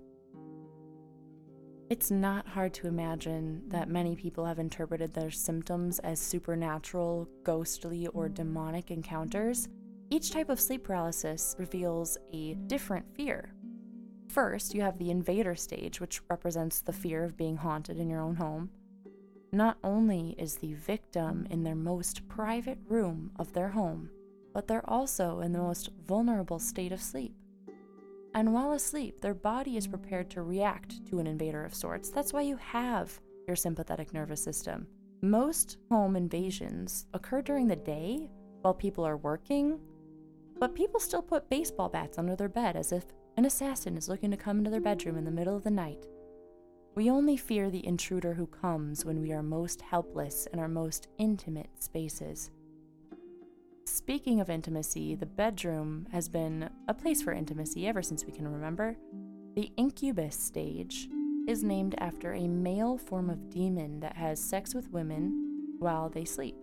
It's 1.91 2.11
not 2.11 2.47
hard 2.47 2.75
to 2.75 2.87
imagine 2.87 3.63
that 3.69 3.89
many 3.89 4.15
people 4.15 4.45
have 4.45 4.59
interpreted 4.59 5.15
their 5.15 5.31
symptoms 5.31 5.99
as 6.01 6.21
supernatural, 6.21 7.29
ghostly, 7.45 8.09
or 8.09 8.29
demonic 8.29 8.91
encounters. 8.91 9.69
Each 10.11 10.31
type 10.31 10.49
of 10.49 10.61
sleep 10.61 10.85
paralysis 10.85 11.55
reveals 11.59 12.17
a 12.33 12.55
different 12.55 13.15
fear. 13.15 13.53
First, 14.29 14.75
you 14.75 14.83
have 14.83 14.99
the 14.99 15.11
invader 15.11 15.55
stage, 15.55 16.01
which 16.01 16.21
represents 16.29 16.81
the 16.81 16.93
fear 16.93 17.25
of 17.25 17.37
being 17.37 17.57
haunted 17.57 17.99
in 17.99 18.09
your 18.09 18.21
own 18.21 18.37
home. 18.37 18.71
Not 19.53 19.79
only 19.83 20.35
is 20.39 20.57
the 20.57 20.75
victim 20.75 21.47
in 21.51 21.63
their 21.63 21.75
most 21.75 22.27
private 22.29 22.79
room 22.87 23.31
of 23.37 23.53
their 23.53 23.69
home, 23.69 24.11
but 24.53 24.67
they're 24.67 24.89
also 24.89 25.41
in 25.41 25.53
the 25.53 25.59
most 25.59 25.91
vulnerable 26.07 26.59
state 26.59 26.93
of 26.93 27.01
sleep 27.01 27.35
and 28.35 28.53
while 28.53 28.73
asleep, 28.73 29.21
their 29.21 29.35
body 29.35 29.77
is 29.77 29.89
prepared 29.89 30.31
to 30.31 30.43
react 30.43 31.05
to 31.09 31.19
an 31.19 31.27
invader 31.27 31.65
of 31.65 31.75
sorts. 31.75 32.11
That's 32.11 32.33
why 32.33 32.43
you 32.43 32.57
have 32.59 33.19
your 33.47 33.57
sympathetic 33.57 34.13
nervous 34.13 34.43
system. 34.43 34.87
Most 35.23 35.79
home 35.91 36.15
invasions 36.15 37.07
occur 37.15 37.43
during 37.43 37.67
the 37.67 37.75
day 37.75 38.31
while 38.63 38.75
people 38.75 39.05
are 39.05 39.17
working, 39.17 39.81
but 40.59 40.75
people 40.75 41.01
still 41.01 41.23
put 41.23 41.51
baseball 41.51 41.89
bats 41.89 42.19
under 42.19 42.37
their 42.37 42.49
bed 42.49 42.77
as 42.77 42.93
if 42.93 43.05
an 43.37 43.45
assassin 43.45 43.97
is 43.97 44.09
looking 44.09 44.31
to 44.31 44.37
come 44.37 44.59
into 44.59 44.71
their 44.71 44.81
bedroom 44.81 45.17
in 45.17 45.25
the 45.25 45.31
middle 45.31 45.57
of 45.57 45.65
the 45.65 45.71
night. 45.71 46.07
We 46.95 47.11
only 47.11 47.37
fear 47.37 47.71
the 47.71 47.87
intruder 47.87 48.35
who 48.35 48.47
comes 48.47 49.05
when 49.05 49.21
we 49.21 49.33
are 49.33 49.43
most 49.43 49.83
helpless 49.83 50.47
in 50.53 50.59
our 50.59 50.67
most 50.69 51.07
intimate 51.19 51.71
spaces. 51.79 52.51
Speaking 53.87 54.41
of 54.41 54.51
intimacy, 54.51 55.15
the 55.15 55.27
bedroom 55.27 56.09
has 56.11 56.29
been 56.29 56.69
a 56.89 56.95
place 56.95 57.23
for 57.23 57.33
intimacy 57.33 57.87
ever 57.87 58.03
since 58.03 58.25
we 58.25 58.33
can 58.33 58.49
remember. 58.49 58.97
The 59.55 59.71
incubus 59.77 60.37
stage 60.37 61.09
is 61.47 61.63
named 61.63 61.95
after 61.99 62.33
a 62.35 62.49
male 62.49 62.99
form 62.99 63.31
of 63.31 63.49
demon 63.49 64.01
that 64.01 64.17
has 64.17 64.43
sex 64.43 64.75
with 64.75 64.91
women 64.91 65.77
while 65.79 66.09
they 66.09 66.25
sleep. 66.25 66.57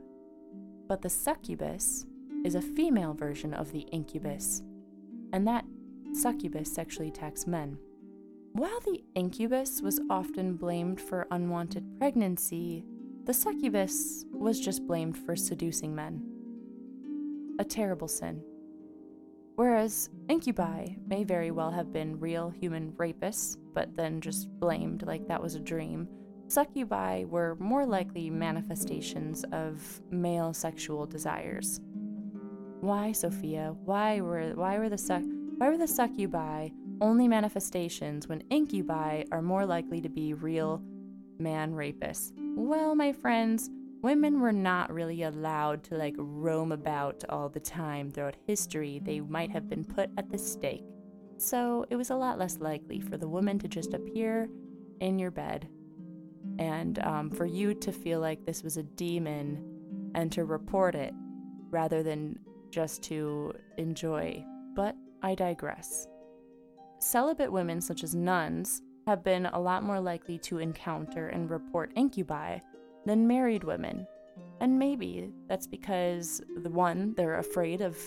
But 0.88 1.02
the 1.02 1.10
succubus 1.10 2.06
is 2.46 2.54
a 2.54 2.62
female 2.62 3.16
version 3.16 3.56
of 3.56 3.72
the 3.72 3.88
incubus, 3.92 4.62
and 5.34 5.48
that 5.48 5.66
succubus 6.14 6.72
sexually 6.72 7.10
attacks 7.10 7.48
men. 7.48 7.76
While 8.54 8.80
the 8.82 9.04
incubus 9.16 9.82
was 9.82 10.00
often 10.12 10.56
blamed 10.56 11.02
for 11.02 11.28
unwanted 11.32 11.98
pregnancy, 11.98 12.86
the 13.26 13.34
succubus 13.34 14.26
was 14.32 14.60
just 14.60 14.86
blamed 14.86 15.18
for 15.18 15.36
seducing 15.36 15.96
men 15.96 16.24
a 17.58 17.64
terrible 17.64 18.08
sin. 18.08 18.44
Whereas 19.56 20.10
incubi 20.30 20.98
may 21.08 21.24
very 21.24 21.50
well 21.50 21.72
have 21.72 21.94
been 21.94 22.20
real 22.20 22.50
human 22.50 22.92
rapists, 22.92 23.58
but 23.74 23.96
then 23.96 24.20
just 24.20 24.50
blamed 24.60 25.04
like 25.04 25.28
that 25.30 25.42
was 25.42 25.56
a 25.56 25.60
dream, 25.62 26.08
succubi 26.48 27.24
were 27.24 27.56
more 27.60 27.86
likely 27.86 28.30
manifestations 28.30 29.46
of 29.52 30.02
male 30.12 30.54
sexual 30.54 31.06
desires. 31.06 31.80
Why, 32.82 33.12
Sophia? 33.12 33.76
Why 33.86 34.22
were 34.22 34.52
why 34.56 34.78
were 34.78 34.90
the 34.90 34.98
suck 34.98 35.24
Why 35.58 35.70
were 35.70 35.78
the 35.78 35.88
succubi 35.88 36.70
only 37.02 37.28
manifestations 37.28 38.28
when 38.28 38.44
incubi 38.50 39.24
are 39.32 39.42
more 39.42 39.66
likely 39.66 40.02
to 40.02 40.10
be 40.10 40.34
real 40.34 40.82
man 41.40 41.74
rapists? 41.74 42.32
Well, 42.56 42.96
my 42.96 43.12
friends, 43.12 43.70
women 44.02 44.40
were 44.40 44.54
not 44.54 44.94
really 44.94 45.24
allowed 45.24 45.84
to 45.86 45.96
like 45.96 46.16
roam 46.18 46.72
about 46.72 47.24
all 47.30 47.50
the 47.50 47.60
time 47.60 48.12
throughout 48.12 48.36
history. 48.46 49.02
They 49.04 49.20
might 49.20 49.52
have 49.52 49.68
been 49.68 49.84
put 49.84 50.10
at 50.18 50.30
the 50.30 50.38
stake. 50.38 50.86
So 51.38 51.86
it 51.90 51.96
was 51.96 52.12
a 52.12 52.16
lot 52.16 52.40
less 52.40 52.60
likely 52.60 53.02
for 53.02 53.18
the 53.18 53.28
woman 53.28 53.60
to 53.60 53.68
just 53.68 53.94
appear 53.94 54.50
in 55.00 55.20
your 55.20 55.32
bed 55.32 55.68
and 56.60 57.00
um, 57.00 57.30
for 57.30 57.46
you 57.46 57.74
to 57.74 57.92
feel 57.92 58.20
like 58.20 58.46
this 58.46 58.64
was 58.64 58.78
a 58.78 58.84
demon 58.84 60.12
and 60.14 60.32
to 60.32 60.46
report 60.46 60.96
it 60.96 61.14
rather 61.70 62.04
than 62.04 62.40
just 62.76 63.02
to 63.04 63.54
enjoy. 63.78 64.44
But 64.76 64.98
I 65.24 65.34
digress. 65.34 66.08
Celibate 67.00 67.52
women, 67.52 67.80
such 67.80 68.04
as 68.04 68.14
nuns, 68.14 68.82
have 69.08 69.24
been 69.24 69.46
a 69.46 69.60
lot 69.60 69.84
more 69.84 70.02
likely 70.02 70.38
to 70.40 70.58
encounter 70.58 71.30
and 71.30 71.50
report 71.50 71.94
incubi 71.96 72.60
than 73.06 73.28
married 73.28 73.64
women. 73.64 74.06
And 74.60 74.78
maybe 74.78 75.32
that's 75.48 75.68
because 75.68 76.42
the 76.58 76.70
one, 76.70 77.14
they're 77.16 77.40
afraid 77.40 77.80
of 77.82 77.98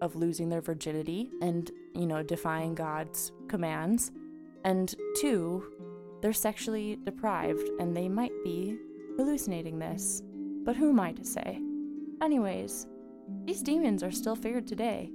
of 0.00 0.16
losing 0.16 0.48
their 0.48 0.60
virginity 0.60 1.30
and, 1.40 1.70
you 1.94 2.06
know, 2.06 2.24
defying 2.24 2.74
God's 2.74 3.30
commands. 3.46 4.10
And 4.64 4.92
two, 5.20 5.64
they're 6.20 6.32
sexually 6.32 6.98
deprived 7.04 7.68
and 7.78 7.96
they 7.96 8.08
might 8.08 8.32
be 8.42 8.78
hallucinating 9.16 9.78
this. 9.78 10.22
But 10.64 10.74
who 10.74 10.90
am 10.90 10.98
I 10.98 11.12
to 11.12 11.24
say? 11.24 11.60
Anyways, 12.20 12.88
these 13.44 13.62
demons 13.62 14.02
are 14.02 14.10
still 14.10 14.36
feared 14.36 14.66
today. 14.66 15.10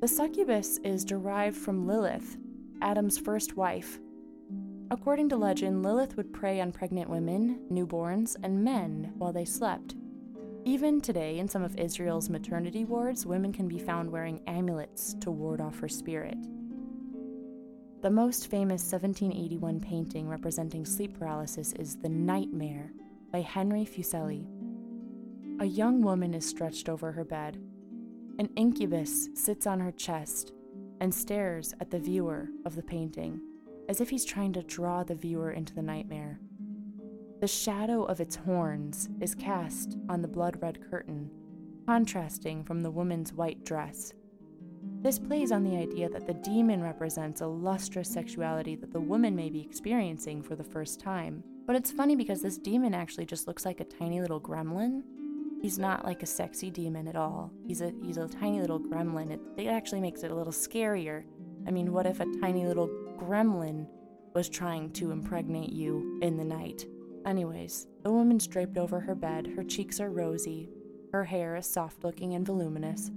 The 0.00 0.08
succubus 0.08 0.78
is 0.84 1.04
derived 1.04 1.56
from 1.56 1.86
Lilith, 1.86 2.36
Adam's 2.82 3.18
first 3.18 3.56
wife. 3.56 3.98
According 4.90 5.30
to 5.30 5.36
legend, 5.36 5.82
Lilith 5.82 6.16
would 6.16 6.32
prey 6.32 6.60
on 6.60 6.70
pregnant 6.70 7.10
women, 7.10 7.60
newborns, 7.70 8.36
and 8.42 8.62
men 8.62 9.12
while 9.16 9.32
they 9.32 9.44
slept. 9.44 9.96
Even 10.64 11.00
today, 11.00 11.38
in 11.38 11.48
some 11.48 11.62
of 11.62 11.76
Israel's 11.76 12.28
maternity 12.28 12.84
wards, 12.84 13.26
women 13.26 13.52
can 13.52 13.68
be 13.68 13.78
found 13.78 14.10
wearing 14.10 14.40
amulets 14.46 15.14
to 15.20 15.30
ward 15.30 15.60
off 15.60 15.78
her 15.78 15.88
spirit. 15.88 16.36
The 18.02 18.10
most 18.10 18.48
famous 18.48 18.82
1781 18.82 19.80
painting 19.80 20.28
representing 20.28 20.84
sleep 20.84 21.18
paralysis 21.18 21.72
is 21.72 21.96
The 21.96 22.08
Nightmare 22.08 22.92
by 23.32 23.40
Henry 23.40 23.84
Fuseli. 23.84 24.46
A 25.58 25.64
young 25.64 26.02
woman 26.02 26.34
is 26.34 26.46
stretched 26.46 26.86
over 26.86 27.12
her 27.12 27.24
bed. 27.24 27.58
An 28.38 28.50
incubus 28.56 29.30
sits 29.34 29.66
on 29.66 29.80
her 29.80 29.90
chest 29.90 30.52
and 31.00 31.14
stares 31.14 31.72
at 31.80 31.90
the 31.90 31.98
viewer 31.98 32.48
of 32.66 32.76
the 32.76 32.82
painting, 32.82 33.40
as 33.88 34.02
if 34.02 34.10
he's 34.10 34.26
trying 34.26 34.52
to 34.52 34.62
draw 34.62 35.02
the 35.02 35.14
viewer 35.14 35.52
into 35.52 35.74
the 35.74 35.80
nightmare. 35.80 36.40
The 37.40 37.46
shadow 37.46 38.04
of 38.04 38.20
its 38.20 38.36
horns 38.36 39.08
is 39.18 39.34
cast 39.34 39.96
on 40.10 40.20
the 40.20 40.28
blood 40.28 40.60
red 40.60 40.78
curtain, 40.90 41.30
contrasting 41.86 42.62
from 42.62 42.82
the 42.82 42.90
woman's 42.90 43.32
white 43.32 43.64
dress. 43.64 44.12
This 45.00 45.18
plays 45.18 45.52
on 45.52 45.64
the 45.64 45.78
idea 45.78 46.10
that 46.10 46.26
the 46.26 46.34
demon 46.34 46.82
represents 46.82 47.40
a 47.40 47.46
lustrous 47.46 48.10
sexuality 48.10 48.76
that 48.76 48.92
the 48.92 49.00
woman 49.00 49.34
may 49.34 49.48
be 49.48 49.62
experiencing 49.62 50.42
for 50.42 50.54
the 50.54 50.64
first 50.64 51.00
time. 51.00 51.42
But 51.66 51.76
it's 51.76 51.90
funny 51.90 52.14
because 52.14 52.42
this 52.42 52.58
demon 52.58 52.92
actually 52.92 53.24
just 53.24 53.46
looks 53.46 53.64
like 53.64 53.80
a 53.80 53.84
tiny 53.84 54.20
little 54.20 54.40
gremlin. 54.40 55.02
He's 55.66 55.80
not 55.80 56.04
like 56.04 56.22
a 56.22 56.26
sexy 56.26 56.70
demon 56.70 57.08
at 57.08 57.16
all. 57.16 57.50
He's 57.66 57.80
a 57.80 57.92
he's 58.00 58.18
a 58.18 58.28
tiny 58.28 58.60
little 58.60 58.78
gremlin. 58.78 59.32
It, 59.32 59.40
it 59.56 59.66
actually 59.66 60.00
makes 60.00 60.22
it 60.22 60.30
a 60.30 60.34
little 60.34 60.52
scarier. 60.52 61.24
I 61.66 61.72
mean, 61.72 61.92
what 61.92 62.06
if 62.06 62.20
a 62.20 62.38
tiny 62.40 62.64
little 62.64 62.86
gremlin 63.18 63.88
was 64.32 64.48
trying 64.48 64.92
to 64.92 65.10
impregnate 65.10 65.72
you 65.72 66.20
in 66.22 66.36
the 66.36 66.44
night? 66.44 66.86
Anyways, 67.26 67.88
the 68.04 68.12
woman's 68.12 68.46
draped 68.46 68.78
over 68.78 69.00
her 69.00 69.16
bed, 69.16 69.48
her 69.56 69.64
cheeks 69.64 69.98
are 69.98 70.08
rosy, 70.08 70.70
her 71.10 71.24
hair 71.24 71.56
is 71.56 71.66
soft 71.66 72.04
looking 72.04 72.34
and 72.34 72.46
voluminous, 72.46 73.10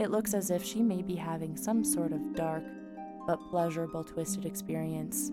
it 0.00 0.10
looks 0.10 0.34
as 0.34 0.50
if 0.50 0.64
she 0.64 0.82
may 0.82 1.02
be 1.02 1.14
having 1.14 1.56
some 1.56 1.84
sort 1.84 2.12
of 2.12 2.34
dark 2.34 2.64
but 3.28 3.38
pleasurable 3.48 4.02
twisted 4.02 4.44
experience, 4.44 5.30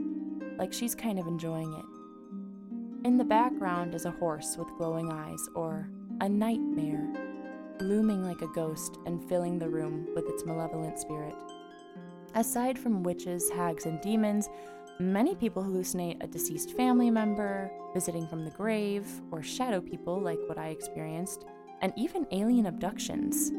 like 0.59 0.71
she's 0.71 0.93
kind 0.93 1.17
of 1.17 1.25
enjoying 1.25 1.73
it. 1.73 3.07
In 3.07 3.17
the 3.17 3.23
background 3.23 3.95
is 3.95 4.05
a 4.05 4.11
horse 4.11 4.55
with 4.55 4.67
glowing 4.77 5.11
eyes, 5.11 5.49
or 5.55 5.89
a 6.21 6.27
nightmare, 6.27 7.07
looming 7.79 8.23
like 8.23 8.41
a 8.41 8.53
ghost 8.53 8.97
and 9.05 9.23
filling 9.29 9.57
the 9.57 9.69
room 9.69 10.07
with 10.15 10.27
its 10.27 10.45
malevolent 10.45 10.99
spirit. 10.99 11.35
Aside 12.35 12.77
from 12.77 13.03
witches, 13.03 13.49
hags, 13.49 13.85
and 13.85 14.01
demons, 14.01 14.49
many 14.99 15.33
people 15.33 15.63
hallucinate 15.63 16.21
a 16.21 16.27
deceased 16.27 16.75
family 16.75 17.09
member, 17.09 17.71
visiting 17.93 18.27
from 18.27 18.43
the 18.43 18.51
grave, 18.51 19.07
or 19.31 19.41
shadow 19.41 19.79
people 19.79 20.19
like 20.19 20.39
what 20.47 20.57
I 20.57 20.67
experienced, 20.67 21.45
and 21.81 21.93
even 21.95 22.27
alien 22.31 22.65
abductions. 22.65 23.51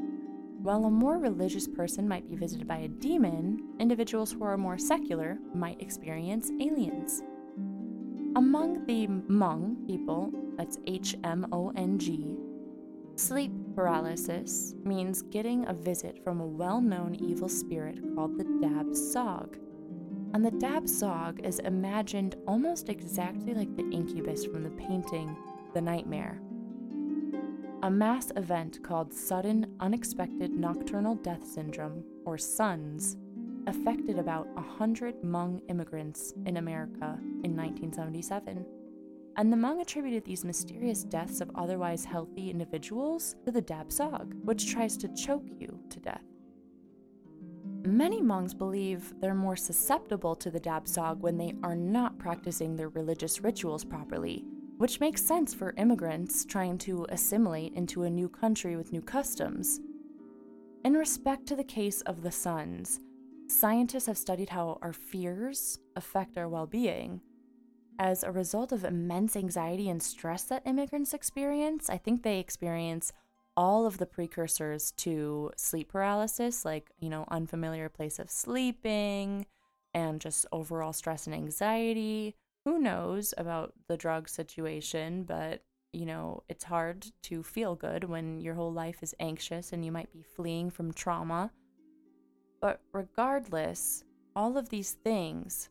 While 0.62 0.84
a 0.84 0.90
more 0.90 1.16
religious 1.16 1.66
person 1.66 2.06
might 2.06 2.28
be 2.28 2.36
visited 2.36 2.68
by 2.68 2.78
a 2.78 2.88
demon, 2.88 3.62
individuals 3.78 4.32
who 4.32 4.44
are 4.44 4.58
more 4.58 4.76
secular 4.76 5.38
might 5.54 5.80
experience 5.80 6.50
aliens. 6.60 7.22
Among 8.36 8.84
the 8.84 9.06
Hmong 9.06 9.86
people, 9.86 10.30
that's 10.56 10.78
H 10.86 11.16
M 11.24 11.46
O 11.50 11.72
N 11.74 11.98
G, 11.98 12.36
sleep 13.20 13.52
paralysis 13.74 14.74
means 14.83 15.20
getting 15.20 15.68
a 15.68 15.74
visit 15.74 16.24
from 16.24 16.40
a 16.40 16.46
well 16.46 16.80
known 16.80 17.14
evil 17.16 17.50
spirit 17.50 17.98
called 18.14 18.38
the 18.38 18.44
Dab 18.66 18.87
Sog. 18.92 19.59
And 20.33 20.44
the 20.44 20.50
Dab 20.52 20.85
Sog 20.85 21.44
is 21.44 21.59
imagined 21.59 22.37
almost 22.46 22.88
exactly 22.88 23.52
like 23.52 23.76
the 23.76 23.88
incubus 23.90 24.46
from 24.46 24.62
the 24.62 24.70
painting 24.70 25.37
The 25.74 25.83
Nightmare. 25.83 26.40
A 27.83 27.90
mass 27.90 28.33
event 28.37 28.83
called 28.83 29.12
Sudden 29.12 29.74
Unexpected 29.80 30.52
Nocturnal 30.52 31.16
Death 31.16 31.46
Syndrome, 31.46 32.02
or 32.24 32.38
SUNS, 32.38 33.16
affected 33.66 34.18
about 34.18 34.46
100 34.54 35.22
Hmong 35.22 35.61
immigrants 35.68 36.33
in 36.46 36.56
America 36.56 37.18
in 37.44 37.54
1977. 37.54 38.64
And 39.36 39.52
the 39.52 39.56
Hmong 39.56 39.80
attributed 39.80 40.24
these 40.24 40.44
mysterious 40.44 41.04
deaths 41.04 41.40
of 41.40 41.50
otherwise 41.54 42.04
healthy 42.04 42.50
individuals 42.50 43.36
to 43.44 43.52
the 43.52 43.62
Dabsog, 43.62 44.34
which 44.44 44.70
tries 44.70 44.96
to 44.98 45.14
choke 45.14 45.46
you 45.58 45.78
to 45.90 46.00
death. 46.00 46.24
Many 47.86 48.20
Hmongs 48.20 48.56
believe 48.56 49.14
they're 49.20 49.34
more 49.34 49.56
susceptible 49.56 50.34
to 50.36 50.50
the 50.50 50.60
Dabsog 50.60 51.18
when 51.20 51.38
they 51.38 51.54
are 51.62 51.74
not 51.74 52.18
practicing 52.18 52.76
their 52.76 52.90
religious 52.90 53.40
rituals 53.40 53.84
properly, 53.84 54.44
which 54.76 55.00
makes 55.00 55.24
sense 55.24 55.54
for 55.54 55.74
immigrants 55.78 56.44
trying 56.44 56.76
to 56.78 57.06
assimilate 57.08 57.72
into 57.74 58.02
a 58.02 58.10
new 58.10 58.28
country 58.28 58.76
with 58.76 58.92
new 58.92 59.00
customs. 59.00 59.80
In 60.84 60.92
respect 60.94 61.46
to 61.46 61.56
the 61.56 61.64
case 61.64 62.02
of 62.02 62.22
the 62.22 62.30
SUNS, 62.30 63.00
scientists 63.48 64.06
have 64.06 64.18
studied 64.18 64.50
how 64.50 64.78
our 64.82 64.92
fears 64.92 65.78
affect 65.96 66.36
our 66.36 66.48
well 66.48 66.66
being. 66.66 67.20
As 68.02 68.22
a 68.22 68.32
result 68.32 68.72
of 68.72 68.82
immense 68.82 69.36
anxiety 69.36 69.90
and 69.90 70.02
stress 70.02 70.44
that 70.44 70.66
immigrants 70.66 71.12
experience, 71.12 71.90
I 71.90 71.98
think 71.98 72.22
they 72.22 72.38
experience 72.38 73.12
all 73.58 73.84
of 73.84 73.98
the 73.98 74.06
precursors 74.06 74.92
to 74.92 75.50
sleep 75.58 75.90
paralysis, 75.90 76.64
like, 76.64 76.90
you 76.98 77.10
know, 77.10 77.26
unfamiliar 77.28 77.90
place 77.90 78.18
of 78.18 78.30
sleeping 78.30 79.44
and 79.92 80.18
just 80.18 80.46
overall 80.50 80.94
stress 80.94 81.26
and 81.26 81.36
anxiety, 81.36 82.36
who 82.64 82.78
knows 82.78 83.34
about 83.36 83.74
the 83.86 83.98
drug 83.98 84.30
situation, 84.30 85.24
but 85.24 85.62
you 85.92 86.06
know, 86.06 86.42
it's 86.48 86.64
hard 86.64 87.04
to 87.24 87.42
feel 87.42 87.74
good 87.74 88.04
when 88.04 88.40
your 88.40 88.54
whole 88.54 88.72
life 88.72 89.02
is 89.02 89.14
anxious 89.20 89.74
and 89.74 89.84
you 89.84 89.92
might 89.92 90.10
be 90.10 90.22
fleeing 90.22 90.70
from 90.70 90.90
trauma. 90.90 91.50
But 92.62 92.80
regardless, 92.94 94.04
all 94.34 94.56
of 94.56 94.70
these 94.70 94.92
things, 94.92 95.68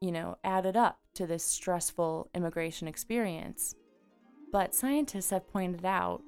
you 0.00 0.10
know, 0.10 0.36
added 0.44 0.76
up 0.76 0.98
to 1.14 1.26
this 1.26 1.44
stressful 1.44 2.30
immigration 2.34 2.88
experience. 2.88 3.74
But 4.52 4.74
scientists 4.74 5.30
have 5.30 5.48
pointed 5.48 5.84
out 5.84 6.22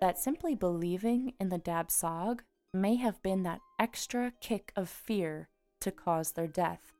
that 0.00 0.18
simply 0.18 0.54
believing 0.54 1.32
in 1.40 1.48
the 1.48 1.58
Dab 1.58 1.88
Sog 1.88 2.40
may 2.74 2.96
have 2.96 3.22
been 3.22 3.42
that 3.44 3.60
extra 3.78 4.32
kick 4.40 4.72
of 4.76 4.88
fear 4.88 5.48
to 5.80 5.90
cause 5.90 6.32
their 6.32 6.46
death. 6.46 6.92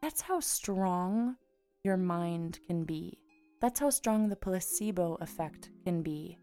That's 0.00 0.22
how 0.22 0.40
strong 0.40 1.36
your 1.84 1.96
mind 1.96 2.60
can 2.66 2.84
be. 2.84 3.18
That's 3.60 3.80
how 3.80 3.90
strong 3.90 4.28
the 4.28 4.36
placebo 4.36 5.18
effect 5.20 5.70
can 5.84 6.02
be. 6.02 6.38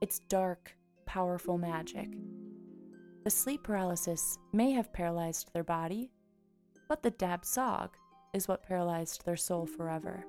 It's 0.00 0.20
dark, 0.28 0.74
powerful 1.06 1.58
magic. 1.58 2.08
The 3.24 3.30
sleep 3.30 3.64
paralysis 3.64 4.38
may 4.52 4.70
have 4.72 4.92
paralyzed 4.92 5.52
their 5.52 5.64
body, 5.64 6.10
but 6.88 7.02
the 7.02 7.10
Dab 7.10 7.42
Sog 7.42 7.90
is 8.32 8.48
what 8.48 8.62
paralyzed 8.62 9.24
their 9.24 9.36
soul 9.36 9.66
forever. 9.66 10.24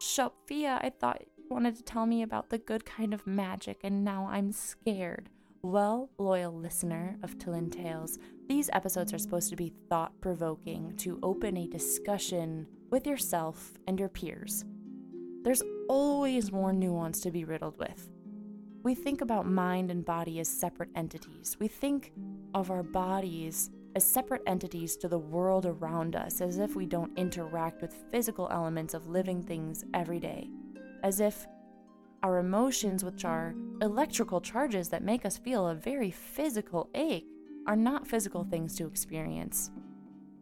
Sophia, 0.00 0.80
I 0.82 0.90
thought 0.90 1.22
you 1.36 1.44
wanted 1.48 1.76
to 1.76 1.82
tell 1.82 2.06
me 2.06 2.22
about 2.22 2.50
the 2.50 2.58
good 2.58 2.84
kind 2.84 3.14
of 3.14 3.26
magic, 3.26 3.80
and 3.84 4.04
now 4.04 4.28
I'm 4.30 4.52
scared. 4.52 5.28
Well, 5.62 6.10
loyal 6.18 6.52
listener 6.52 7.16
of 7.22 7.38
Telyn 7.38 7.70
Tales, 7.70 8.18
these 8.48 8.68
episodes 8.72 9.14
are 9.14 9.18
supposed 9.18 9.50
to 9.50 9.56
be 9.56 9.72
thought 9.88 10.20
provoking 10.20 10.96
to 10.98 11.20
open 11.22 11.56
a 11.56 11.68
discussion 11.68 12.66
with 12.90 13.06
yourself 13.06 13.72
and 13.86 13.98
your 13.98 14.08
peers. 14.08 14.64
There's 15.44 15.62
always 15.88 16.50
more 16.50 16.72
nuance 16.72 17.20
to 17.20 17.30
be 17.30 17.44
riddled 17.44 17.78
with. 17.78 18.10
We 18.82 18.96
think 18.96 19.20
about 19.20 19.46
mind 19.46 19.92
and 19.92 20.04
body 20.04 20.40
as 20.40 20.48
separate 20.48 20.90
entities. 20.96 21.56
We 21.60 21.68
think 21.68 22.12
of 22.54 22.70
our 22.70 22.82
bodies 22.82 23.70
as 23.94 24.04
separate 24.04 24.42
entities 24.46 24.96
to 24.96 25.08
the 25.08 25.18
world 25.18 25.66
around 25.66 26.16
us, 26.16 26.40
as 26.40 26.58
if 26.58 26.74
we 26.74 26.86
don't 26.86 27.16
interact 27.18 27.82
with 27.82 28.04
physical 28.10 28.48
elements 28.50 28.94
of 28.94 29.08
living 29.08 29.42
things 29.42 29.84
every 29.94 30.18
day, 30.18 30.48
as 31.02 31.20
if 31.20 31.46
our 32.22 32.38
emotions, 32.38 33.04
which 33.04 33.24
are 33.24 33.54
electrical 33.80 34.40
charges 34.40 34.88
that 34.88 35.02
make 35.02 35.26
us 35.26 35.36
feel 35.36 35.68
a 35.68 35.74
very 35.74 36.10
physical 36.10 36.88
ache, 36.94 37.26
are 37.66 37.76
not 37.76 38.06
physical 38.06 38.44
things 38.44 38.76
to 38.76 38.86
experience. 38.86 39.70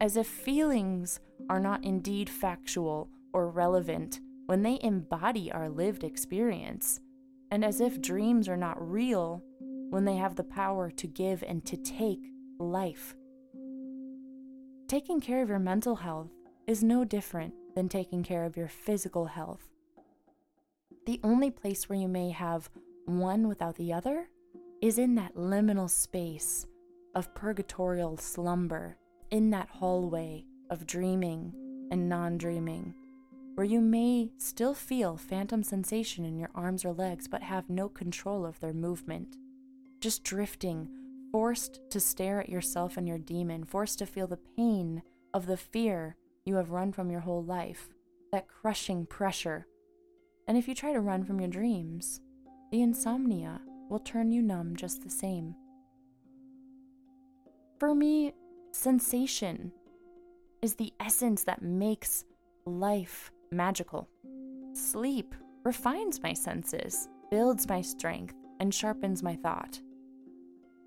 As 0.01 0.17
if 0.17 0.27
feelings 0.27 1.21
are 1.49 1.61
not 1.61 1.85
indeed 1.85 2.31
factual 2.31 3.09
or 3.33 3.49
relevant 3.49 4.21
when 4.47 4.63
they 4.63 4.79
embody 4.83 5.51
our 5.53 5.69
lived 5.69 6.05
experience. 6.05 7.01
And 7.51 7.65
as 7.65 7.81
if 7.81 8.01
dreams 8.01 8.49
are 8.49 8.57
not 8.57 8.81
real 8.81 9.43
when 9.91 10.05
they 10.05 10.17
have 10.17 10.37
the 10.37 10.45
power 10.45 10.91
to 10.91 11.07
give 11.07 11.43
and 11.47 11.65
to 11.67 11.77
take 11.77 12.21
life. 12.59 13.15
Taking 14.91 15.21
care 15.21 15.41
of 15.41 15.49
your 15.49 15.61
mental 15.61 15.95
health 15.95 16.33
is 16.67 16.83
no 16.83 17.05
different 17.05 17.55
than 17.77 17.89
taking 17.89 18.25
care 18.25 18.45
of 18.45 18.57
your 18.57 18.67
physical 18.67 19.27
health. 19.27 19.69
The 21.07 21.21
only 21.23 21.53
place 21.53 21.89
where 21.89 21.97
you 21.97 22.09
may 22.09 22.31
have 22.31 22.69
one 23.05 23.47
without 23.47 23.77
the 23.77 23.93
other 23.93 24.27
is 24.83 24.99
in 24.99 25.15
that 25.15 25.37
liminal 25.37 25.89
space 25.89 26.67
of 27.15 27.33
purgatorial 27.37 28.17
slumber, 28.17 28.97
in 29.31 29.51
that 29.51 29.69
hallway 29.69 30.45
of 30.71 30.89
dreaming 30.89 31.53
and 31.93 32.09
non 32.09 32.37
dreaming, 32.37 32.93
where 33.55 33.65
you 33.65 33.81
may 33.81 34.33
still 34.39 34.75
feel 34.75 35.17
phantom 35.17 35.63
sensation 35.63 36.25
in 36.25 36.37
your 36.37 36.51
arms 36.53 36.85
or 36.85 36.93
legs 36.93 37.29
but 37.29 37.45
have 37.45 37.71
no 37.71 37.89
control 37.89 38.45
of 38.45 38.59
their 38.59 38.75
movement. 38.75 39.37
Just 40.01 40.25
drifting, 40.25 40.89
forced 41.33 41.81
to 41.91 42.01
stare 42.01 42.41
at 42.41 42.49
yourself 42.49 42.97
and 42.97 43.07
your 43.07 43.19
demon, 43.19 43.65
forced 43.65 43.99
to 43.99 44.07
feel 44.07 44.27
the 44.27 44.39
pain 44.57 45.03
of 45.33 45.47
the 45.47 45.57
fear 45.57 46.17
you 46.45 46.57
have 46.57 46.71
run 46.71 46.93
from 46.93 47.11
your 47.11 47.21
whole 47.21 47.45
life, 47.45 47.89
that 48.33 48.49
crushing 48.49 49.07
pressure 49.07 49.67
and 50.51 50.59
if 50.59 50.67
you 50.67 50.75
try 50.75 50.93
to 50.93 50.99
run 50.99 51.23
from 51.23 51.39
your 51.39 51.49
dreams, 51.49 52.21
the 52.73 52.83
insomnia 52.83 53.61
will 53.89 54.01
turn 54.01 54.33
you 54.33 54.43
numb 54.43 54.75
just 54.75 55.01
the 55.01 55.09
same. 55.09 55.55
For 57.79 57.95
me, 57.95 58.33
sensation 58.73 59.71
is 60.61 60.75
the 60.75 60.93
essence 60.99 61.45
that 61.45 61.63
makes 61.63 62.25
life 62.67 63.31
magical. 63.53 64.09
Sleep 64.73 65.37
refines 65.63 66.21
my 66.21 66.33
senses, 66.33 67.09
builds 67.31 67.69
my 67.69 67.81
strength, 67.81 68.35
and 68.59 68.75
sharpens 68.75 69.23
my 69.23 69.37
thought. 69.37 69.81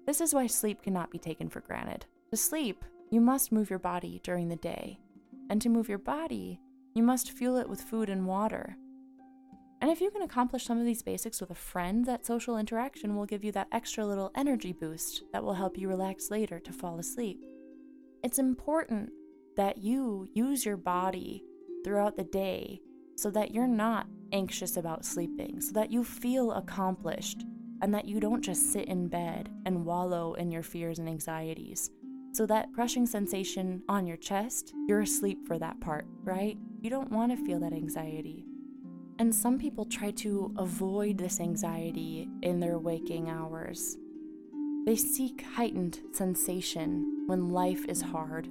This 0.06 0.22
is 0.22 0.34
why 0.34 0.48
sleep 0.48 0.82
cannot 0.82 1.12
be 1.12 1.20
taken 1.20 1.50
for 1.50 1.62
granted. 1.62 2.06
To 2.32 2.38
sleep, 2.38 2.84
you 3.10 3.22
must 3.22 3.52
move 3.52 3.70
your 3.70 3.80
body 3.80 4.20
during 4.24 4.50
the 4.50 4.56
day. 4.56 5.00
And 5.50 5.62
to 5.62 5.70
move 5.70 5.88
your 5.90 5.98
body, 5.98 6.60
you 6.94 7.04
must 7.04 7.32
fuel 7.32 7.58
it 7.58 7.70
with 7.70 7.82
food 7.82 8.10
and 8.10 8.26
water. 8.28 8.76
And 9.82 9.92
if 9.92 10.00
you 10.00 10.10
can 10.12 10.22
accomplish 10.22 10.66
some 10.66 10.80
of 10.80 10.86
these 10.86 11.04
basics 11.04 11.42
with 11.42 11.52
a 11.52 11.56
friend, 11.56 12.06
that 12.06 12.26
social 12.26 12.58
interaction 12.58 13.16
will 13.16 13.26
give 13.26 13.44
you 13.44 13.52
that 13.52 13.68
extra 13.72 14.06
little 14.06 14.32
energy 14.36 14.72
boost 14.72 15.24
that 15.34 15.44
will 15.44 15.54
help 15.54 15.78
you 15.78 15.90
relax 15.90 16.32
later 16.32 16.60
to 16.60 16.72
fall 16.72 17.00
asleep. 17.00 17.44
It's 18.24 18.40
important 18.40 19.12
that 19.58 19.78
you 19.78 20.28
use 20.34 20.66
your 20.66 20.78
body 20.78 21.44
throughout 21.84 22.16
the 22.16 22.24
day 22.24 22.82
so 23.18 23.30
that 23.32 23.54
you're 23.54 23.68
not 23.68 24.08
anxious 24.32 24.78
about 24.78 25.06
sleeping, 25.06 25.62
so 25.62 25.74
that 25.74 25.92
you 25.92 26.04
feel 26.04 26.54
accomplished, 26.54 27.44
and 27.84 27.94
that 27.94 28.08
you 28.08 28.22
don't 28.22 28.42
just 28.42 28.72
sit 28.72 28.86
in 28.86 29.10
bed 29.10 29.50
and 29.66 29.86
wallow 29.86 30.36
in 30.36 30.50
your 30.50 30.64
fears 30.64 31.00
and 31.00 31.10
anxieties. 31.10 31.92
So, 32.32 32.46
that 32.46 32.72
crushing 32.74 33.06
sensation 33.06 33.84
on 33.90 34.08
your 34.08 34.16
chest, 34.16 34.74
you're 34.88 35.02
asleep 35.02 35.46
for 35.46 35.60
that 35.60 35.82
part, 35.82 36.06
right? 36.24 36.58
You 36.82 36.90
don't 36.90 37.12
want 37.12 37.38
to 37.38 37.46
feel 37.46 37.60
that 37.60 37.74
anxiety. 37.74 38.46
And 39.20 39.36
some 39.36 39.60
people 39.60 39.84
try 39.84 40.12
to 40.12 40.54
avoid 40.58 41.18
this 41.18 41.42
anxiety 41.42 42.30
in 42.42 42.62
their 42.62 42.80
waking 42.80 43.30
hours. 43.30 43.98
They 44.86 44.96
seek 44.96 45.44
heightened 45.44 46.00
sensation 46.14 47.26
when 47.28 47.50
life 47.50 47.86
is 47.90 48.02
hard 48.02 48.48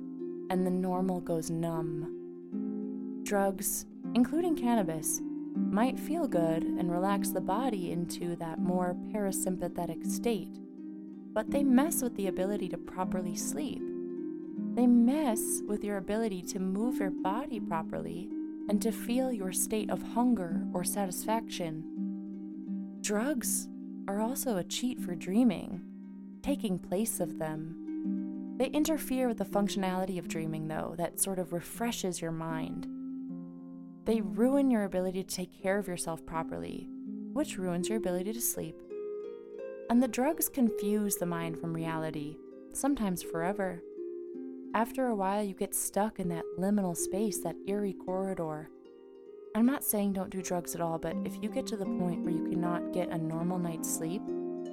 and 0.51 0.66
the 0.66 0.71
normal 0.71 1.21
goes 1.21 1.51
numb. 1.51 3.23
Drugs, 3.25 3.87
including 4.14 4.57
cannabis, 4.57 5.23
might 5.57 5.99
feel 5.99 6.27
good 6.27 6.65
and 6.65 6.91
relax 6.91 7.31
the 7.31 7.41
body 7.41 7.93
into 7.93 8.37
that 8.37 8.59
more 8.59 8.97
parasympathetic 9.12 10.07
state, 10.07 10.59
but 11.33 11.51
they 11.51 11.65
mess 11.65 12.03
with 12.03 12.15
the 12.17 12.27
ability 12.27 12.69
to 12.69 12.79
properly 12.79 13.35
sleep. 13.35 13.83
They 14.75 14.87
mess 14.87 15.61
with 15.67 15.85
your 15.85 15.99
ability 15.99 16.43
to 16.43 16.59
move 16.59 16.99
your 16.99 17.11
body 17.11 17.61
properly 17.61 18.29
and 18.69 18.81
to 18.83 18.93
feel 18.93 19.33
your 19.33 19.53
state 19.53 19.91
of 19.91 20.03
hunger 20.15 20.67
or 20.73 20.85
satisfaction. 20.85 21.85
Drugs 23.01 23.69
are 24.09 24.21
also 24.21 24.57
a 24.57 24.65
cheat 24.65 25.01
for 25.01 25.15
dreaming, 25.15 25.83
taking 26.43 26.79
place 26.79 27.21
of 27.21 27.38
them. 27.38 28.55
They 28.57 28.67
interfere 28.67 29.29
with 29.29 29.38
the 29.38 29.45
functionality 29.45 30.19
of 30.19 30.29
dreaming, 30.29 30.69
though, 30.69 30.95
that 30.97 31.21
sort 31.21 31.38
of 31.38 31.53
refreshes 31.53 32.21
your 32.21 32.31
mind. 32.31 32.87
They 34.05 34.21
ruin 34.21 34.71
your 34.71 34.85
ability 34.85 35.23
to 35.23 35.37
take 35.37 35.62
care 35.62 35.79
of 35.79 35.87
yourself 35.87 36.27
properly, 36.27 36.88
which 37.33 37.57
ruins 37.57 37.88
your 37.88 37.99
ability 37.99 38.33
to 38.33 38.41
sleep. 38.41 38.77
And 39.88 40.03
the 40.03 40.09
drugs 40.09 40.49
confuse 40.49 41.17
the 41.17 41.27
mind 41.27 41.59
from 41.59 41.73
reality, 41.73 42.37
sometimes 42.73 43.23
forever. 43.23 43.81
After 44.75 45.07
a 45.07 45.15
while, 45.15 45.45
you 45.45 45.55
get 45.55 45.75
stuck 45.75 46.19
in 46.19 46.29
that 46.31 46.45
liminal 46.59 46.97
space, 46.97 47.38
that 47.41 47.57
eerie 47.69 47.93
corridor. 47.93 48.71
I'm 49.55 49.67
not 49.67 49.85
saying 49.85 50.15
don't 50.15 50.31
do 50.31 50.43
drugs 50.43 50.75
at 50.75 50.81
all, 50.81 50.99
but 50.99 51.15
if 51.25 51.41
you 51.43 51.49
get 51.49 51.67
to 51.69 51.77
the 51.77 51.85
point 51.85 52.23
where 52.23 52.35
you 52.35 52.49
cannot 52.49 52.93
get 52.93 53.11
a 53.11 53.19
normal 53.19 53.59
night's 53.59 53.95
sleep, 53.95 54.23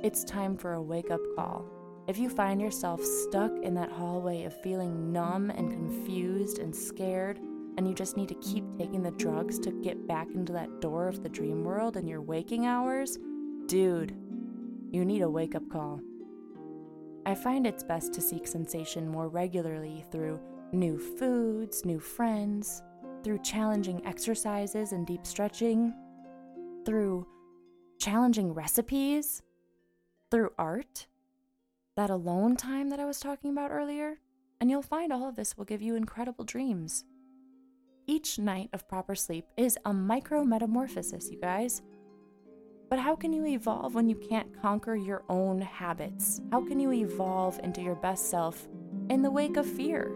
it's 0.01 0.23
time 0.23 0.57
for 0.57 0.73
a 0.73 0.81
wake 0.81 1.11
up 1.11 1.21
call. 1.35 1.65
If 2.07 2.17
you 2.17 2.29
find 2.29 2.59
yourself 2.59 3.03
stuck 3.03 3.51
in 3.61 3.75
that 3.75 3.91
hallway 3.91 4.45
of 4.45 4.59
feeling 4.61 5.11
numb 5.11 5.51
and 5.51 5.69
confused 5.69 6.57
and 6.57 6.75
scared, 6.75 7.39
and 7.79 7.87
you 7.87 7.93
just 7.93 8.17
need 8.17 8.27
to 8.27 8.35
keep 8.41 8.65
taking 8.77 9.01
the 9.01 9.11
drugs 9.11 9.57
to 9.57 9.71
get 9.71 10.05
back 10.05 10.27
into 10.35 10.51
that 10.51 10.81
door 10.81 11.07
of 11.07 11.23
the 11.23 11.29
dream 11.29 11.63
world 11.63 11.95
in 11.95 12.05
your 12.05 12.21
waking 12.21 12.65
hours, 12.65 13.17
dude, 13.67 14.13
you 14.91 15.05
need 15.05 15.21
a 15.21 15.29
wake 15.29 15.55
up 15.55 15.63
call. 15.71 16.01
I 17.25 17.35
find 17.35 17.65
it's 17.65 17.85
best 17.85 18.11
to 18.15 18.21
seek 18.21 18.47
sensation 18.47 19.07
more 19.07 19.29
regularly 19.29 20.03
through 20.11 20.41
new 20.73 20.99
foods, 20.99 21.85
new 21.85 22.01
friends, 22.01 22.83
through 23.23 23.43
challenging 23.43 24.05
exercises 24.05 24.91
and 24.91 25.07
deep 25.07 25.25
stretching, 25.25 25.93
through 26.85 27.25
challenging 27.97 28.53
recipes, 28.53 29.41
through 30.29 30.51
art, 30.57 31.07
that 31.95 32.09
alone 32.09 32.57
time 32.57 32.89
that 32.89 32.99
I 32.99 33.05
was 33.05 33.21
talking 33.21 33.51
about 33.51 33.71
earlier, 33.71 34.19
and 34.59 34.69
you'll 34.69 34.81
find 34.81 35.13
all 35.13 35.29
of 35.29 35.37
this 35.37 35.57
will 35.57 35.63
give 35.63 35.81
you 35.81 35.95
incredible 35.95 36.43
dreams. 36.43 37.05
Each 38.09 38.39
night 38.39 38.71
of 38.73 38.87
proper 38.87 39.13
sleep 39.13 39.45
is 39.55 39.77
a 39.85 39.93
micro 39.93 40.43
metamorphosis, 40.43 41.29
you 41.29 41.39
guys. 41.39 41.83
But 42.89 42.97
how 42.97 43.15
can 43.15 43.31
you 43.31 43.45
evolve 43.45 43.93
when 43.93 44.09
you 44.09 44.15
can't 44.15 44.51
conquer 44.63 44.95
your 44.95 45.21
own 45.29 45.61
habits? 45.61 46.41
How 46.49 46.65
can 46.65 46.79
you 46.79 46.91
evolve 46.91 47.59
into 47.61 47.83
your 47.83 47.93
best 47.93 48.31
self 48.31 48.67
in 49.11 49.21
the 49.21 49.29
wake 49.29 49.57
of 49.57 49.67
fear? 49.67 50.09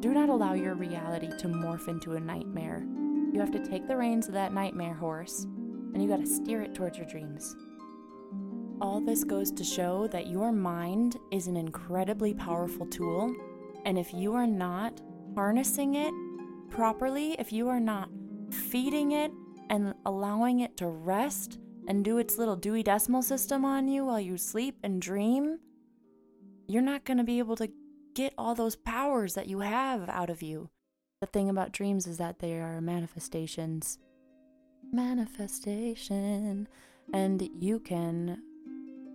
Do 0.00 0.12
not 0.12 0.28
allow 0.28 0.52
your 0.52 0.74
reality 0.74 1.30
to 1.38 1.48
morph 1.48 1.88
into 1.88 2.16
a 2.16 2.20
nightmare. 2.20 2.86
You 3.32 3.40
have 3.40 3.52
to 3.52 3.66
take 3.66 3.88
the 3.88 3.96
reins 3.96 4.28
of 4.28 4.34
that 4.34 4.52
nightmare 4.52 4.92
horse 4.92 5.44
and 5.94 6.02
you 6.02 6.06
got 6.06 6.20
to 6.20 6.26
steer 6.26 6.60
it 6.60 6.74
towards 6.74 6.98
your 6.98 7.06
dreams. 7.06 7.56
All 8.82 9.00
this 9.00 9.24
goes 9.24 9.50
to 9.52 9.64
show 9.64 10.06
that 10.08 10.26
your 10.26 10.52
mind 10.52 11.16
is 11.32 11.46
an 11.46 11.56
incredibly 11.56 12.34
powerful 12.34 12.84
tool, 12.84 13.34
and 13.86 13.98
if 13.98 14.12
you 14.12 14.34
are 14.34 14.46
not 14.46 15.00
harnessing 15.34 15.94
it 15.94 16.12
properly, 16.70 17.32
if 17.38 17.52
you 17.52 17.68
are 17.68 17.80
not 17.80 18.08
feeding 18.50 19.12
it 19.12 19.32
and 19.70 19.94
allowing 20.04 20.60
it 20.60 20.76
to 20.78 20.86
rest 20.86 21.58
and 21.88 22.04
do 22.04 22.18
its 22.18 22.38
little 22.38 22.56
Dewey 22.56 22.82
Decimal 22.82 23.22
System 23.22 23.64
on 23.64 23.88
you 23.88 24.04
while 24.06 24.20
you 24.20 24.36
sleep 24.36 24.76
and 24.82 25.00
dream, 25.00 25.58
you're 26.68 26.82
not 26.82 27.04
going 27.04 27.18
to 27.18 27.24
be 27.24 27.38
able 27.38 27.56
to 27.56 27.70
get 28.14 28.34
all 28.36 28.54
those 28.54 28.76
powers 28.76 29.34
that 29.34 29.48
you 29.48 29.60
have 29.60 30.08
out 30.08 30.30
of 30.30 30.42
you. 30.42 30.70
The 31.20 31.26
thing 31.26 31.48
about 31.48 31.72
dreams 31.72 32.06
is 32.06 32.18
that 32.18 32.40
they 32.40 32.54
are 32.54 32.80
manifestations. 32.80 33.98
Manifestation. 34.92 36.68
And 37.12 37.48
you 37.60 37.78
can 37.80 38.42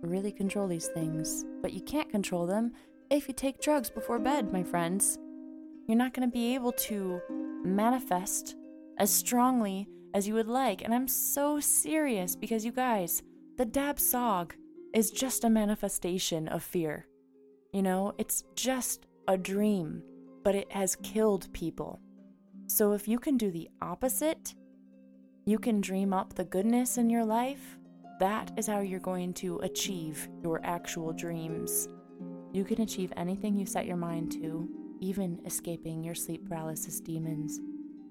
really 0.02 0.32
control 0.32 0.66
these 0.66 0.88
things, 0.88 1.44
but 1.60 1.72
you 1.72 1.80
can't 1.80 2.10
control 2.10 2.46
them 2.46 2.72
if 3.10 3.28
you 3.28 3.34
take 3.34 3.60
drugs 3.60 3.90
before 3.90 4.18
bed, 4.18 4.52
my 4.52 4.62
friends. 4.62 5.18
You're 5.86 5.98
not 5.98 6.14
going 6.14 6.28
to 6.28 6.32
be 6.32 6.54
able 6.54 6.72
to 6.72 7.20
manifest 7.64 8.56
as 8.98 9.10
strongly 9.10 9.88
as 10.14 10.28
you 10.28 10.34
would 10.34 10.48
like. 10.48 10.82
And 10.82 10.94
I'm 10.94 11.08
so 11.08 11.60
serious 11.60 12.36
because 12.36 12.64
you 12.64 12.72
guys, 12.72 13.22
the 13.56 13.64
Dab 13.64 13.96
Tsog 13.96 14.52
is 14.94 15.10
just 15.10 15.44
a 15.44 15.50
manifestation 15.50 16.48
of 16.48 16.62
fear. 16.62 17.06
You 17.72 17.82
know, 17.82 18.12
it's 18.18 18.44
just 18.54 19.06
a 19.28 19.38
dream, 19.38 20.02
but 20.44 20.54
it 20.54 20.70
has 20.72 20.96
killed 20.96 21.52
people. 21.52 22.00
So 22.66 22.92
if 22.92 23.08
you 23.08 23.18
can 23.18 23.36
do 23.36 23.50
the 23.50 23.68
opposite, 23.80 24.54
you 25.44 25.58
can 25.58 25.80
dream 25.80 26.12
up 26.12 26.34
the 26.34 26.44
goodness 26.44 26.98
in 26.98 27.10
your 27.10 27.24
life. 27.24 27.78
That 28.20 28.52
is 28.56 28.66
how 28.66 28.80
you're 28.80 29.00
going 29.00 29.34
to 29.34 29.58
achieve 29.58 30.28
your 30.42 30.60
actual 30.64 31.12
dreams. 31.12 31.88
You 32.52 32.64
can 32.64 32.82
achieve 32.82 33.12
anything 33.16 33.56
you 33.56 33.66
set 33.66 33.86
your 33.86 33.96
mind 33.96 34.32
to, 34.32 34.68
even 35.02 35.40
escaping 35.44 36.04
your 36.04 36.14
sleep 36.14 36.48
paralysis 36.48 37.00
demons. 37.00 37.60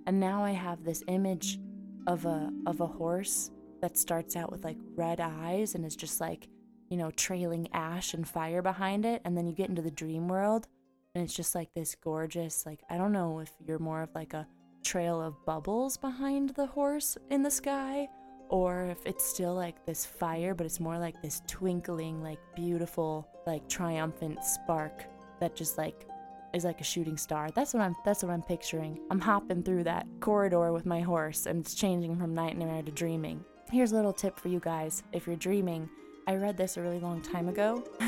And 0.06 0.20
now 0.20 0.44
I 0.44 0.52
have 0.52 0.84
this 0.84 1.04
image 1.08 1.58
of 2.06 2.26
a 2.26 2.52
of 2.66 2.82
a 2.82 2.88
horse 2.88 3.50
that 3.82 3.98
starts 3.98 4.36
out 4.36 4.52
with 4.52 4.64
like 4.64 4.78
red 4.96 5.20
eyes 5.20 5.74
and 5.74 5.86
is 5.86 5.96
just 5.96 6.20
like, 6.20 6.48
you 6.90 6.98
know, 6.98 7.10
trailing 7.12 7.68
ash 7.74 8.14
and 8.14 8.28
fire 8.28 8.62
behind 8.62 9.06
it 9.06 9.22
and 9.24 9.38
then 9.38 9.48
you 9.48 9.54
get 9.54 9.70
into 9.70 9.82
the 9.82 9.90
dream 9.92 10.28
world 10.28 10.68
and 11.16 11.24
it's 11.24 11.34
just 11.34 11.56
like 11.56 11.74
this 11.74 11.96
gorgeous 11.96 12.66
like 12.66 12.82
I 12.90 12.98
don't 12.98 13.14
know 13.14 13.40
if 13.40 13.52
you're 13.66 13.80
more 13.80 14.02
of 14.02 14.14
like 14.14 14.34
a 14.34 14.48
trail 14.84 15.22
of 15.22 15.46
bubbles 15.46 15.98
behind 15.98 16.50
the 16.52 16.66
horse 16.66 17.18
in 17.30 17.44
the 17.44 17.52
sky 17.52 18.08
or 18.50 18.88
if 18.88 19.06
it's 19.06 19.24
still 19.24 19.54
like 19.54 19.86
this 19.86 20.06
fire 20.06 20.54
but 20.56 20.66
it's 20.66 20.80
more 20.80 20.98
like 20.98 21.22
this 21.22 21.42
twinkling 21.48 22.22
like 22.24 22.40
beautiful 22.56 23.28
like 23.46 23.68
triumphant 23.70 24.44
spark 24.44 25.06
that 25.40 25.56
just 25.56 25.78
like 25.78 26.08
is 26.54 26.64
like 26.64 26.82
a 26.82 26.84
shooting 26.84 27.18
star. 27.18 27.50
That's 27.52 27.74
what 27.74 27.82
I'm 27.82 27.96
that's 28.04 28.24
what 28.24 28.32
I'm 28.32 28.42
picturing. 28.42 29.00
I'm 29.10 29.20
hopping 29.20 29.64
through 29.64 29.84
that 29.86 30.08
corridor 30.20 30.72
with 30.72 30.86
my 30.86 31.02
horse 31.02 31.46
and 31.46 31.62
it's 31.62 31.74
changing 31.74 32.18
from 32.18 32.34
nightmare 32.34 32.82
to 32.82 32.92
dreaming. 32.92 33.44
Here's 33.72 33.92
a 33.92 33.96
little 33.96 34.14
tip 34.14 34.38
for 34.40 34.50
you 34.50 34.60
guys. 34.60 35.04
If 35.14 35.28
you're 35.28 35.36
dreaming, 35.36 35.90
I 36.28 36.36
read 36.36 36.58
this 36.58 36.78
a 36.78 36.82
really 36.82 37.00
long 37.00 37.22
time 37.22 37.48
ago 37.48 37.84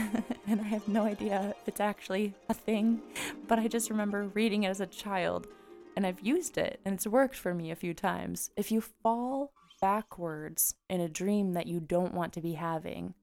and 0.48 0.62
I 0.62 0.66
have 0.66 0.88
no 0.88 1.04
idea 1.04 1.56
if 1.62 1.68
it's 1.68 1.80
actually 1.80 2.34
a 2.50 2.54
thing, 2.54 3.02
but 3.48 3.60
I 3.60 3.68
just 3.68 3.90
remember 3.90 4.28
reading 4.34 4.64
it 4.64 4.70
as 4.70 4.82
a 4.82 4.88
child 4.88 5.48
and 5.96 6.06
I've 6.06 6.22
used 6.22 6.58
it 6.58 6.80
and 6.86 6.96
it's 6.96 7.08
worked 7.08 7.36
for 7.36 7.54
me 7.54 7.72
a 7.72 7.76
few 7.76 7.94
times. 7.94 8.52
If 8.58 8.72
you 8.72 8.82
fall 8.82 9.54
backwards 9.82 10.76
in 10.90 11.02
a 11.02 11.10
dream 11.10 11.54
that 11.54 11.68
you 11.68 11.80
don't 11.80 12.14
want 12.14 12.34
to 12.34 12.42
be 12.42 12.54
having, 12.54 13.14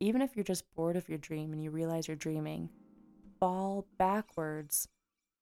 even 0.00 0.22
if 0.22 0.34
you're 0.34 0.44
just 0.44 0.74
bored 0.74 0.96
of 0.96 1.08
your 1.08 1.18
dream 1.18 1.52
and 1.52 1.62
you 1.62 1.70
realize 1.70 2.08
you're 2.08 2.16
dreaming, 2.16 2.70
fall 3.40 3.86
backwards 3.98 4.86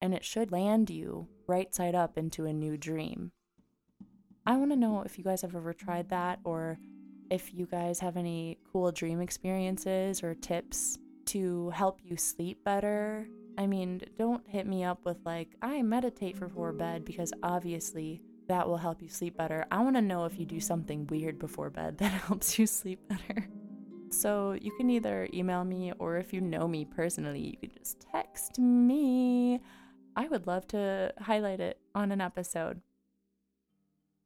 and 0.00 0.14
it 0.14 0.24
should 0.24 0.52
land 0.52 0.88
you 0.88 1.28
right 1.46 1.74
side 1.74 1.94
up 1.94 2.16
into 2.16 2.46
a 2.46 2.52
new 2.52 2.76
dream. 2.76 3.32
I 4.46 4.56
want 4.56 4.70
to 4.70 4.76
know 4.76 5.02
if 5.02 5.18
you 5.18 5.24
guys 5.24 5.42
have 5.42 5.54
ever 5.54 5.74
tried 5.74 6.08
that 6.10 6.38
or 6.44 6.78
if 7.30 7.52
you 7.52 7.66
guys 7.66 8.00
have 8.00 8.16
any 8.16 8.58
cool 8.72 8.90
dream 8.92 9.20
experiences 9.20 10.22
or 10.22 10.34
tips 10.34 10.96
to 11.26 11.70
help 11.70 12.00
you 12.02 12.16
sleep 12.16 12.64
better. 12.64 13.26
I 13.58 13.66
mean, 13.66 14.00
don't 14.16 14.46
hit 14.48 14.66
me 14.66 14.84
up 14.84 15.04
with 15.04 15.18
like, 15.26 15.48
I 15.60 15.82
meditate 15.82 16.40
before 16.40 16.72
bed 16.72 17.04
because 17.04 17.32
obviously 17.42 18.22
that 18.46 18.66
will 18.66 18.78
help 18.78 19.02
you 19.02 19.08
sleep 19.08 19.36
better. 19.36 19.66
I 19.70 19.82
want 19.82 19.96
to 19.96 20.02
know 20.02 20.24
if 20.24 20.38
you 20.38 20.46
do 20.46 20.60
something 20.60 21.06
weird 21.08 21.38
before 21.38 21.68
bed 21.68 21.98
that 21.98 22.12
helps 22.12 22.58
you 22.58 22.66
sleep 22.66 23.00
better. 23.08 23.48
So 24.10 24.52
you 24.52 24.72
can 24.76 24.90
either 24.90 25.28
email 25.32 25.64
me 25.64 25.92
or 25.98 26.16
if 26.16 26.32
you 26.32 26.40
know 26.40 26.66
me 26.66 26.84
personally, 26.84 27.40
you 27.40 27.68
can 27.68 27.76
just 27.78 28.00
text 28.12 28.58
me. 28.58 29.60
I 30.16 30.28
would 30.28 30.46
love 30.46 30.66
to 30.68 31.12
highlight 31.20 31.60
it 31.60 31.78
on 31.94 32.10
an 32.12 32.20
episode. 32.20 32.80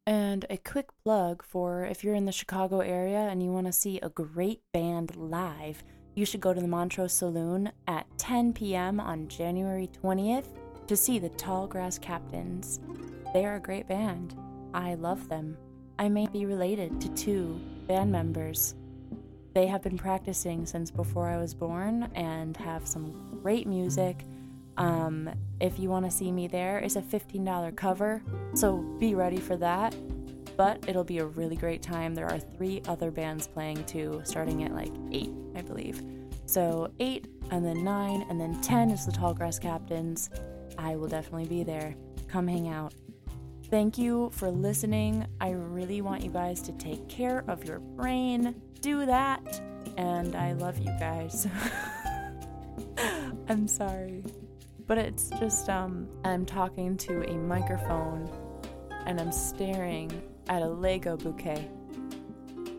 And 0.06 0.44
a 0.50 0.56
quick 0.56 0.88
plug 1.04 1.44
for 1.44 1.84
if 1.84 2.02
you're 2.02 2.14
in 2.14 2.24
the 2.24 2.32
Chicago 2.32 2.80
area 2.80 3.18
and 3.18 3.42
you 3.42 3.52
want 3.52 3.66
to 3.66 3.72
see 3.72 4.00
a 4.00 4.08
great 4.08 4.60
band 4.72 5.14
live, 5.16 5.84
you 6.14 6.26
should 6.26 6.40
go 6.40 6.52
to 6.52 6.60
the 6.60 6.66
Montrose 6.66 7.12
Saloon 7.12 7.70
at 7.86 8.06
10 8.18 8.52
p.m. 8.52 9.00
on 9.00 9.28
January 9.28 9.88
20th 10.02 10.46
to 10.86 10.96
see 10.96 11.18
the 11.18 11.30
Tallgrass 11.30 12.00
Captains. 12.00 12.80
They 13.32 13.44
are 13.44 13.56
a 13.56 13.60
great 13.60 13.86
band. 13.88 14.36
I 14.74 14.94
love 14.94 15.28
them. 15.28 15.56
I 15.98 16.08
may 16.08 16.26
be 16.26 16.46
related 16.46 17.00
to 17.00 17.08
two 17.10 17.60
band 17.86 18.10
members 18.10 18.74
they 19.54 19.66
have 19.66 19.82
been 19.82 19.98
practicing 19.98 20.64
since 20.66 20.90
before 20.90 21.28
I 21.28 21.36
was 21.36 21.54
born 21.54 22.10
and 22.14 22.56
have 22.56 22.86
some 22.86 23.38
great 23.42 23.66
music. 23.66 24.24
Um, 24.78 25.30
if 25.60 25.78
you 25.78 25.90
want 25.90 26.06
to 26.06 26.10
see 26.10 26.32
me 26.32 26.46
there, 26.46 26.78
it's 26.78 26.96
a 26.96 27.02
$15 27.02 27.76
cover, 27.76 28.22
so 28.54 28.78
be 28.98 29.14
ready 29.14 29.38
for 29.38 29.56
that. 29.58 29.94
But 30.56 30.84
it'll 30.88 31.04
be 31.04 31.18
a 31.18 31.26
really 31.26 31.56
great 31.56 31.82
time. 31.82 32.14
There 32.14 32.28
are 32.28 32.38
three 32.38 32.82
other 32.86 33.10
bands 33.10 33.46
playing 33.46 33.84
too, 33.84 34.20
starting 34.24 34.64
at 34.64 34.72
like 34.72 34.92
8, 35.10 35.30
I 35.56 35.62
believe. 35.62 36.02
So 36.46 36.90
8, 37.00 37.26
and 37.50 37.64
then 37.64 37.84
9, 37.84 38.26
and 38.28 38.40
then 38.40 38.60
10 38.60 38.90
is 38.90 39.06
the 39.06 39.12
Tallgrass 39.12 39.60
Captains. 39.60 40.30
I 40.78 40.96
will 40.96 41.08
definitely 41.08 41.46
be 41.46 41.62
there. 41.62 41.94
Come 42.28 42.46
hang 42.48 42.68
out. 42.68 42.94
Thank 43.70 43.96
you 43.96 44.30
for 44.34 44.50
listening. 44.50 45.26
I 45.40 45.50
really 45.52 46.02
want 46.02 46.22
you 46.22 46.30
guys 46.30 46.60
to 46.62 46.72
take 46.72 47.08
care 47.08 47.44
of 47.48 47.64
your 47.64 47.78
brain 47.78 48.54
do 48.82 49.06
that. 49.06 49.60
And 49.96 50.34
I 50.34 50.52
love 50.52 50.78
you 50.78 50.92
guys. 50.98 51.46
I'm 53.48 53.66
sorry. 53.68 54.22
But 54.86 54.98
it's 54.98 55.30
just, 55.30 55.68
um, 55.68 56.08
I'm 56.24 56.44
talking 56.44 56.96
to 56.98 57.22
a 57.22 57.34
microphone 57.34 58.28
and 59.06 59.20
I'm 59.20 59.32
staring 59.32 60.10
at 60.48 60.62
a 60.62 60.68
Lego 60.68 61.16
bouquet. 61.16 61.68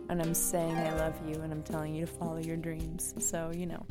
And 0.10 0.22
I'm 0.22 0.34
saying 0.34 0.76
I 0.76 0.94
love 0.96 1.16
you 1.28 1.36
and 1.42 1.52
I'm 1.52 1.64
telling 1.64 1.96
you 1.96 2.06
to 2.06 2.12
follow 2.12 2.38
your 2.38 2.58
dreams. 2.58 3.14
So, 3.20 3.52
you 3.56 3.66
know, 3.66 3.86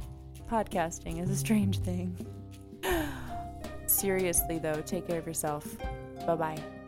podcasting 0.48 1.20
is 1.20 1.30
a 1.30 1.36
strange 1.36 1.78
thing. 1.78 2.14
Seriously, 3.86 4.58
though, 4.58 4.80
take 4.82 5.06
care 5.06 5.18
of 5.18 5.26
yourself. 5.26 5.66
Bye 6.26 6.36
bye. 6.36 6.81